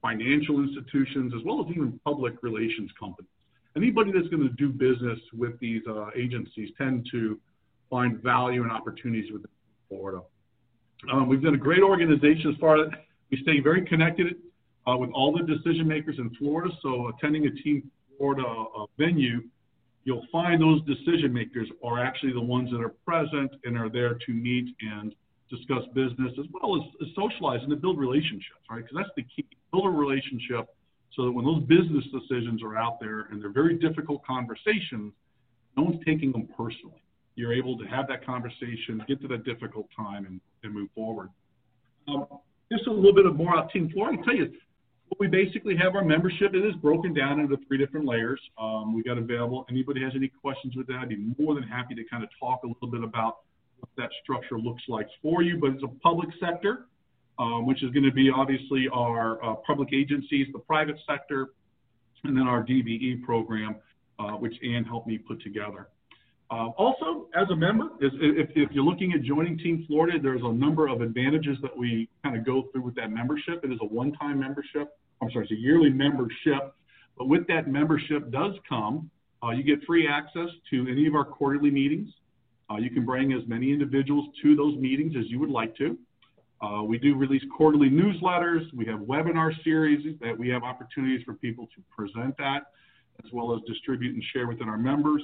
financial 0.00 0.60
institutions, 0.60 1.32
as 1.36 1.44
well 1.44 1.64
as 1.64 1.70
even 1.70 1.98
public 2.04 2.34
relations 2.42 2.90
companies. 2.98 3.30
Anybody 3.76 4.12
that's 4.12 4.28
going 4.28 4.42
to 4.42 4.54
do 4.54 4.68
business 4.68 5.18
with 5.32 5.58
these 5.60 5.82
uh, 5.88 6.06
agencies 6.16 6.70
tend 6.76 7.06
to 7.12 7.38
find 7.88 8.22
value 8.22 8.62
and 8.62 8.72
opportunities 8.72 9.32
within 9.32 9.48
Florida. 9.88 10.20
Um, 11.10 11.28
we've 11.28 11.42
done 11.42 11.54
a 11.54 11.58
great 11.58 11.82
organization 11.82 12.52
as 12.52 12.56
far 12.60 12.84
as 12.84 12.90
we 13.30 13.38
stay 13.42 13.60
very 13.60 13.84
connected 13.84 14.36
uh, 14.86 14.96
with 14.96 15.10
all 15.10 15.32
the 15.32 15.42
decision 15.42 15.86
makers 15.86 16.16
in 16.18 16.30
Florida. 16.36 16.72
So 16.82 17.08
attending 17.08 17.46
a 17.46 17.50
Team 17.50 17.90
Florida 18.16 18.46
uh, 18.46 18.86
venue, 18.98 19.42
you'll 20.04 20.26
find 20.30 20.60
those 20.60 20.80
decision 20.82 21.32
makers 21.32 21.68
are 21.84 21.98
actually 21.98 22.32
the 22.32 22.40
ones 22.40 22.70
that 22.70 22.80
are 22.80 22.94
present 23.04 23.50
and 23.64 23.76
are 23.76 23.88
there 23.88 24.14
to 24.14 24.32
meet 24.32 24.74
and 24.80 25.14
discuss 25.50 25.82
business 25.94 26.32
as 26.38 26.46
well 26.52 26.76
as, 26.76 26.82
as 27.02 27.14
socialize 27.14 27.60
and 27.62 27.70
to 27.70 27.76
build 27.76 27.98
relationships, 27.98 28.62
right? 28.70 28.82
Because 28.82 28.96
that's 28.96 29.10
the 29.16 29.22
key. 29.22 29.46
Build 29.72 29.86
a 29.86 29.90
relationship 29.90 30.68
so 31.14 31.24
that 31.24 31.32
when 31.32 31.44
those 31.44 31.62
business 31.64 32.04
decisions 32.12 32.62
are 32.62 32.76
out 32.76 32.98
there 33.00 33.26
and 33.30 33.42
they're 33.42 33.50
very 33.50 33.76
difficult 33.78 34.24
conversations, 34.24 35.12
no 35.76 35.84
one's 35.84 36.04
taking 36.04 36.32
them 36.32 36.48
personally. 36.56 37.02
You're 37.34 37.52
able 37.52 37.78
to 37.78 37.84
have 37.84 38.06
that 38.08 38.24
conversation, 38.24 39.02
get 39.08 39.20
to 39.22 39.28
that 39.28 39.44
difficult 39.44 39.88
time, 39.96 40.26
and, 40.26 40.40
and 40.62 40.74
move 40.74 40.88
forward. 40.94 41.30
Um, 42.08 42.26
just 42.70 42.86
a 42.86 42.92
little 42.92 43.14
bit 43.14 43.26
of 43.26 43.36
more 43.36 43.54
about 43.54 43.70
Team 43.70 43.90
Florida. 43.92 44.14
I 44.14 44.16
can 44.16 44.24
tell 44.24 44.36
you, 44.36 44.52
we 45.18 45.28
basically 45.28 45.76
have 45.76 45.94
our 45.94 46.04
membership. 46.04 46.54
It 46.54 46.64
is 46.64 46.74
broken 46.76 47.12
down 47.12 47.40
into 47.40 47.56
three 47.68 47.78
different 47.78 48.06
layers. 48.06 48.40
Um, 48.58 48.94
we 48.94 49.02
got 49.02 49.18
available. 49.18 49.66
Anybody 49.70 50.02
has 50.02 50.12
any 50.16 50.28
questions 50.28 50.74
with 50.76 50.86
that, 50.88 50.96
I'd 51.02 51.08
be 51.08 51.34
more 51.38 51.54
than 51.54 51.64
happy 51.64 51.94
to 51.94 52.04
kind 52.04 52.22
of 52.22 52.30
talk 52.38 52.62
a 52.64 52.66
little 52.66 52.88
bit 52.88 53.02
about 53.02 53.38
what 53.78 53.90
that 53.96 54.10
structure 54.22 54.58
looks 54.58 54.82
like 54.88 55.08
for 55.20 55.42
you. 55.42 55.58
But 55.58 55.70
it's 55.70 55.82
a 55.82 55.88
public 56.02 56.30
sector, 56.40 56.86
um, 57.38 57.66
which 57.66 57.82
is 57.82 57.90
going 57.90 58.04
to 58.04 58.12
be 58.12 58.30
obviously 58.34 58.88
our 58.92 59.42
uh, 59.44 59.54
public 59.66 59.90
agencies, 59.92 60.46
the 60.52 60.58
private 60.60 60.96
sector, 61.06 61.50
and 62.24 62.36
then 62.36 62.46
our 62.46 62.62
DBE 62.62 63.22
program, 63.22 63.76
uh, 64.18 64.32
which 64.32 64.54
Ann 64.64 64.84
helped 64.84 65.08
me 65.08 65.18
put 65.18 65.42
together. 65.42 65.88
Uh, 66.52 66.68
also, 66.76 67.28
as 67.34 67.48
a 67.48 67.56
member, 67.56 67.86
is, 68.02 68.12
if, 68.20 68.50
if, 68.54 68.70
you're 68.72 68.84
looking 68.84 69.14
at 69.14 69.22
joining 69.22 69.56
Team 69.56 69.86
Florida, 69.86 70.18
there's 70.22 70.42
a 70.44 70.52
number 70.52 70.86
of 70.86 71.00
advantages 71.00 71.56
that 71.62 71.74
we 71.74 72.10
kind 72.22 72.36
of 72.36 72.44
go 72.44 72.64
through 72.70 72.82
with 72.82 72.94
that 72.94 73.10
membership. 73.10 73.64
It 73.64 73.72
is 73.72 73.78
a 73.80 73.86
one-time 73.86 74.38
membership. 74.38 74.94
I'm 75.22 75.30
sorry, 75.30 75.44
it's 75.44 75.52
a 75.52 75.56
yearly 75.56 75.88
membership. 75.88 76.74
But 77.16 77.28
with 77.28 77.46
that 77.46 77.68
membership 77.68 78.30
does 78.30 78.52
come, 78.68 79.10
uh, 79.42 79.52
you 79.52 79.62
get 79.62 79.82
free 79.86 80.06
access 80.06 80.48
to 80.68 80.86
any 80.90 81.06
of 81.06 81.14
our 81.14 81.24
quarterly 81.24 81.70
meetings. 81.70 82.10
Uh, 82.70 82.76
you 82.76 82.90
can 82.90 83.06
bring 83.06 83.32
as 83.32 83.40
many 83.48 83.72
individuals 83.72 84.28
to 84.42 84.54
those 84.54 84.76
meetings 84.76 85.14
as 85.18 85.24
you 85.30 85.40
would 85.40 85.50
like 85.50 85.74
to. 85.78 85.96
Uh, 86.60 86.82
we 86.82 86.98
do 86.98 87.16
release 87.16 87.42
quarterly 87.56 87.88
newsletters. 87.88 88.60
We 88.74 88.84
have 88.86 89.00
webinar 89.00 89.52
series 89.64 90.18
that 90.20 90.38
we 90.38 90.50
have 90.50 90.64
opportunities 90.64 91.22
for 91.24 91.32
people 91.32 91.66
to 91.74 91.82
present 91.96 92.36
that, 92.36 92.64
as 93.24 93.32
well 93.32 93.54
as 93.54 93.62
distribute 93.66 94.12
and 94.14 94.22
share 94.34 94.46
within 94.46 94.68
our 94.68 94.78
members. 94.78 95.22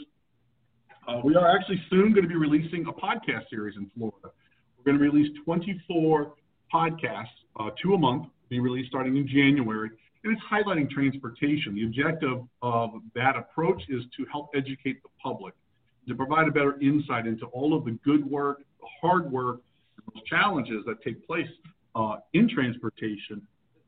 Uh, 1.08 1.20
we 1.24 1.34
are 1.34 1.56
actually 1.56 1.80
soon 1.88 2.12
going 2.12 2.22
to 2.22 2.28
be 2.28 2.36
releasing 2.36 2.86
a 2.86 2.92
podcast 2.92 3.48
series 3.48 3.76
in 3.76 3.90
Florida. 3.96 4.30
We're 4.76 4.84
going 4.84 4.98
to 4.98 5.02
release 5.02 5.34
24 5.42 6.34
podcasts, 6.72 7.24
uh, 7.58 7.70
two 7.82 7.94
a 7.94 7.98
month, 7.98 8.26
be 8.50 8.60
released 8.60 8.90
starting 8.90 9.16
in 9.16 9.26
January, 9.26 9.90
and 10.22 10.36
it's 10.36 10.42
highlighting 10.52 10.90
transportation. 10.90 11.74
The 11.74 11.84
objective 11.84 12.40
of 12.60 12.90
that 13.14 13.36
approach 13.36 13.82
is 13.88 14.02
to 14.18 14.26
help 14.30 14.50
educate 14.54 15.02
the 15.02 15.08
public, 15.22 15.54
to 16.08 16.14
provide 16.14 16.46
a 16.46 16.50
better 16.50 16.78
insight 16.80 17.26
into 17.26 17.46
all 17.46 17.74
of 17.74 17.86
the 17.86 17.92
good 18.04 18.30
work, 18.30 18.58
the 18.80 18.86
hard 19.00 19.32
work, 19.32 19.60
those 20.12 20.22
challenges 20.24 20.84
that 20.86 21.02
take 21.02 21.26
place 21.26 21.48
uh, 21.94 22.16
in 22.34 22.50
transportation 22.50 23.40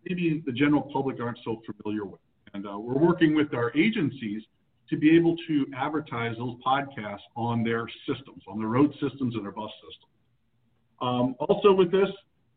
maybe 0.08 0.42
the 0.46 0.52
general 0.52 0.82
public 0.92 1.20
aren't 1.20 1.38
so 1.44 1.60
familiar 1.66 2.04
with. 2.04 2.20
And 2.54 2.66
uh, 2.66 2.78
we're 2.78 2.98
working 2.98 3.34
with 3.34 3.54
our 3.54 3.72
agencies 3.76 4.42
to 4.90 4.96
be 4.96 5.16
able 5.16 5.36
to 5.46 5.66
advertise 5.76 6.36
those 6.36 6.56
podcasts 6.66 7.20
on 7.36 7.62
their 7.62 7.88
systems, 8.06 8.42
on 8.48 8.58
their 8.58 8.68
road 8.68 8.92
systems 9.00 9.34
and 9.34 9.44
their 9.44 9.52
bus 9.52 9.70
systems. 9.76 10.12
Um, 11.00 11.36
also 11.38 11.72
with 11.72 11.90
this, 11.92 12.08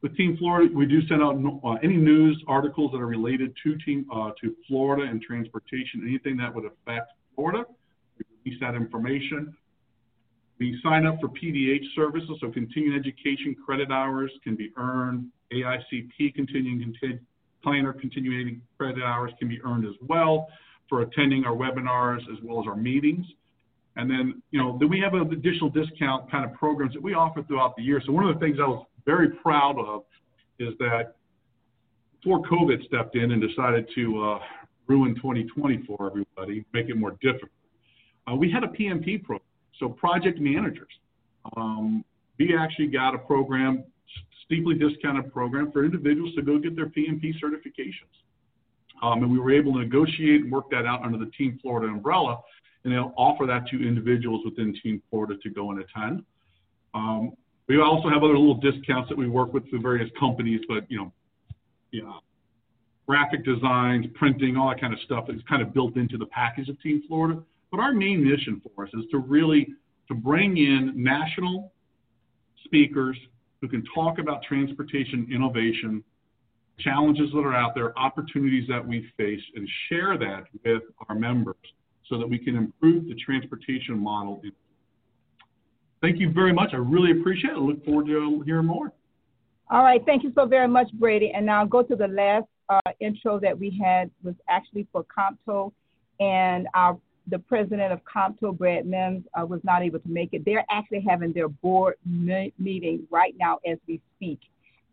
with 0.01 0.17
Team 0.17 0.35
Florida, 0.37 0.69
we 0.75 0.85
do 0.85 0.99
send 1.07 1.21
out 1.21 1.35
uh, 1.63 1.73
any 1.83 1.95
news 1.95 2.43
articles 2.47 2.91
that 2.91 2.97
are 2.97 3.07
related 3.07 3.55
to 3.63 3.77
team 3.85 4.05
uh, 4.13 4.31
to 4.41 4.53
Florida 4.67 5.09
and 5.09 5.21
transportation, 5.21 6.03
anything 6.05 6.35
that 6.37 6.53
would 6.53 6.65
affect 6.65 7.13
Florida. 7.35 7.63
We 8.17 8.25
release 8.43 8.59
that 8.59 8.75
information. 8.75 9.55
We 10.59 10.77
sign 10.83 11.05
up 11.05 11.19
for 11.21 11.29
PDH 11.29 11.85
services, 11.95 12.31
so 12.41 12.51
continuing 12.51 12.99
education 12.99 13.55
credit 13.65 13.91
hours 13.91 14.31
can 14.43 14.55
be 14.55 14.71
earned. 14.75 15.27
AICP 15.53 16.35
continuing 16.35 16.93
planner 17.63 17.93
continuing 17.93 18.61
credit 18.77 19.03
hours 19.03 19.31
can 19.39 19.47
be 19.47 19.61
earned 19.63 19.85
as 19.85 19.93
well 20.01 20.47
for 20.93 21.01
attending 21.01 21.43
our 21.43 21.55
webinars 21.55 22.19
as 22.31 22.37
well 22.43 22.59
as 22.61 22.67
our 22.67 22.75
meetings. 22.75 23.25
And 23.95 24.07
then, 24.07 24.43
you 24.51 24.61
know, 24.61 24.77
then 24.79 24.89
we 24.89 24.99
have 24.99 25.15
additional 25.15 25.71
discount 25.71 26.29
kind 26.29 26.45
of 26.45 26.53
programs 26.53 26.93
that 26.93 27.01
we 27.01 27.15
offer 27.15 27.41
throughout 27.41 27.75
the 27.75 27.81
year. 27.81 27.99
So 28.05 28.11
one 28.11 28.27
of 28.27 28.35
the 28.35 28.39
things 28.39 28.59
I 28.61 28.67
was 28.67 28.85
very 29.03 29.29
proud 29.29 29.79
of 29.79 30.03
is 30.59 30.75
that 30.77 31.15
before 32.21 32.43
COVID 32.43 32.85
stepped 32.85 33.15
in 33.15 33.31
and 33.31 33.41
decided 33.41 33.89
to 33.95 34.23
uh, 34.23 34.39
ruin 34.85 35.15
2020 35.15 35.83
for 35.87 36.05
everybody, 36.05 36.63
make 36.75 36.89
it 36.89 36.95
more 36.95 37.17
difficult, 37.23 37.49
uh, 38.31 38.35
we 38.35 38.51
had 38.51 38.63
a 38.63 38.67
PMP 38.67 39.23
program. 39.23 39.47
So 39.79 39.89
project 39.89 40.39
managers, 40.39 40.93
um, 41.57 42.05
we 42.37 42.55
actually 42.55 42.89
got 42.89 43.15
a 43.15 43.17
program, 43.17 43.83
steeply 44.45 44.75
discounted 44.75 45.33
program 45.33 45.71
for 45.71 45.85
individuals 45.85 46.35
to 46.35 46.43
go 46.43 46.59
get 46.59 46.75
their 46.75 46.85
PMP 46.85 47.33
certifications. 47.43 48.13
Um, 49.01 49.23
and 49.23 49.31
we 49.31 49.39
were 49.39 49.51
able 49.51 49.73
to 49.73 49.79
negotiate 49.79 50.41
and 50.41 50.51
work 50.51 50.69
that 50.71 50.85
out 50.85 51.03
under 51.03 51.17
the 51.17 51.31
Team 51.31 51.59
Florida 51.61 51.91
umbrella, 51.91 52.39
and 52.83 52.93
they'll 52.93 53.13
offer 53.17 53.45
that 53.45 53.67
to 53.67 53.87
individuals 53.87 54.41
within 54.45 54.77
Team 54.81 55.01
Florida 55.09 55.35
to 55.41 55.49
go 55.49 55.71
and 55.71 55.81
attend. 55.81 56.23
Um, 56.93 57.33
we 57.67 57.81
also 57.81 58.09
have 58.09 58.23
other 58.23 58.37
little 58.37 58.55
discounts 58.55 59.09
that 59.09 59.17
we 59.17 59.27
work 59.27 59.53
with 59.53 59.69
through 59.69 59.81
various 59.81 60.09
companies, 60.19 60.61
but 60.67 60.89
you 60.89 60.97
know, 60.97 61.11
you 61.91 62.03
know, 62.03 62.19
graphic 63.07 63.45
designs, 63.45 64.05
printing, 64.15 64.57
all 64.57 64.69
that 64.69 64.79
kind 64.79 64.93
of 64.93 64.99
stuff 65.01 65.25
is 65.29 65.41
kind 65.47 65.61
of 65.61 65.73
built 65.73 65.95
into 65.95 66.17
the 66.17 66.25
package 66.27 66.69
of 66.69 66.79
Team 66.81 67.03
Florida. 67.07 67.41
But 67.71 67.79
our 67.79 67.93
main 67.93 68.23
mission 68.23 68.61
for 68.75 68.85
us 68.85 68.91
is 68.93 69.05
to 69.11 69.17
really 69.17 69.67
to 70.07 70.13
bring 70.13 70.57
in 70.57 70.93
national 70.95 71.71
speakers 72.65 73.17
who 73.61 73.67
can 73.67 73.83
talk 73.95 74.19
about 74.19 74.43
transportation 74.43 75.27
innovation 75.33 76.03
challenges 76.79 77.29
that 77.33 77.39
are 77.39 77.53
out 77.53 77.75
there, 77.75 77.97
opportunities 77.97 78.67
that 78.67 78.85
we 78.85 79.11
face, 79.17 79.41
and 79.55 79.67
share 79.89 80.17
that 80.17 80.45
with 80.63 80.83
our 81.07 81.15
members 81.15 81.55
so 82.09 82.17
that 82.17 82.27
we 82.27 82.37
can 82.37 82.55
improve 82.55 83.05
the 83.05 83.15
transportation 83.15 83.97
model. 83.97 84.41
Thank 86.01 86.19
you 86.19 86.31
very 86.31 86.51
much. 86.51 86.71
I 86.73 86.77
really 86.77 87.11
appreciate 87.11 87.51
it. 87.51 87.57
I 87.57 87.59
look 87.59 87.83
forward 87.85 88.07
to 88.07 88.43
hearing 88.45 88.65
more. 88.65 88.91
All 89.69 89.83
right. 89.83 90.01
Thank 90.05 90.23
you 90.23 90.31
so 90.35 90.45
very 90.45 90.67
much, 90.67 90.91
Brady. 90.93 91.31
And 91.33 91.45
now 91.45 91.61
I'll 91.61 91.67
go 91.67 91.81
to 91.81 91.95
the 91.95 92.07
last 92.07 92.45
uh, 92.69 92.91
intro 92.99 93.39
that 93.39 93.57
we 93.57 93.79
had 93.83 94.11
was 94.23 94.35
actually 94.49 94.87
for 94.91 95.05
COMTO, 95.05 95.71
and 96.19 96.67
our 96.73 96.97
the 97.27 97.39
president 97.39 97.93
of 97.93 98.01
COMTO, 98.03 98.57
Brad 98.57 98.85
Mims, 98.85 99.23
uh, 99.39 99.45
was 99.45 99.61
not 99.63 99.81
able 99.81 99.99
to 99.99 100.09
make 100.09 100.33
it. 100.33 100.43
They're 100.43 100.65
actually 100.69 101.05
having 101.07 101.31
their 101.31 101.47
board 101.47 101.95
me- 102.05 102.51
meeting 102.59 103.07
right 103.09 103.33
now 103.39 103.59
as 103.65 103.77
we 103.87 104.01
speak. 104.17 104.39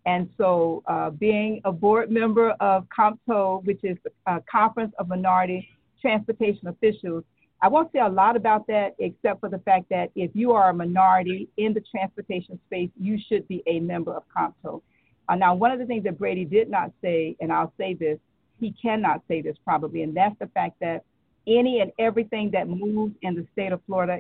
And 0.07 0.31
so, 0.39 0.83
uh, 0.87 1.11
being 1.11 1.61
a 1.65 1.73
board 1.73 2.11
member 2.11 2.51
of 2.61 2.87
COMTO, 2.97 3.65
which 3.65 3.81
is 3.83 3.99
a 4.27 4.41
Conference 4.51 4.93
of 4.99 5.09
Minority 5.09 5.69
Transportation 6.01 6.69
Officials, 6.69 7.25
I 7.63 7.69
won't 7.69 7.93
say 7.93 7.99
a 7.99 8.09
lot 8.09 8.37
about 8.37 8.67
that 8.69 8.95
except 8.99 9.41
for 9.41 9.51
the 9.51 9.59
fact 9.59 9.91
that 9.91 10.11
if 10.15 10.31
you 10.35 10.53
are 10.53 10.71
a 10.71 10.75
minority 10.75 11.49
in 11.59 11.75
the 11.75 11.83
transportation 11.91 12.59
space, 12.67 12.89
you 12.99 13.19
should 13.29 13.47
be 13.49 13.63
a 13.67 13.81
member 13.81 14.15
of 14.15 14.23
COMTO. 14.35 14.81
Uh, 15.29 15.35
now, 15.37 15.55
one 15.55 15.71
of 15.71 15.79
the 15.79 15.85
things 15.85 16.05
that 16.05 16.19
Brady 16.19 16.47
did 16.47 16.71
not 16.71 16.91
say, 17.03 17.37
and 17.41 17.53
I'll 17.53 17.73
say 17.79 17.95
this, 17.95 18.19
he 18.59 18.75
cannot 18.81 19.23
say 19.29 19.43
this 19.43 19.57
probably, 19.65 20.03
and 20.03 20.17
that's 20.17 20.39
the 20.39 20.47
fact 20.49 20.81
that 20.81 21.05
any 21.47 21.81
and 21.81 21.93
everything 21.99 22.51
that 22.53 22.69
moves 22.69 23.15
in 23.23 23.35
the 23.35 23.47
state 23.53 23.73
of 23.73 23.81
Florida 23.87 24.19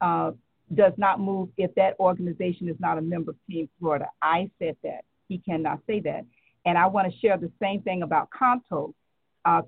uh, 0.00 0.32
does 0.74 0.92
not 0.96 1.20
move 1.20 1.48
if 1.56 1.74
that 1.74 1.98
organization 1.98 2.68
is 2.68 2.76
not 2.78 2.98
a 2.98 3.02
member 3.02 3.30
of 3.30 3.36
Team 3.48 3.68
Florida. 3.78 4.06
I 4.22 4.50
said 4.58 4.76
that. 4.82 5.04
He 5.28 5.38
cannot 5.38 5.80
say 5.86 6.00
that. 6.00 6.24
And 6.64 6.76
I 6.76 6.86
want 6.86 7.12
to 7.12 7.18
share 7.20 7.36
the 7.36 7.50
same 7.60 7.82
thing 7.82 8.02
about 8.02 8.28
COMTO. 8.30 8.92
Uh, 9.44 9.62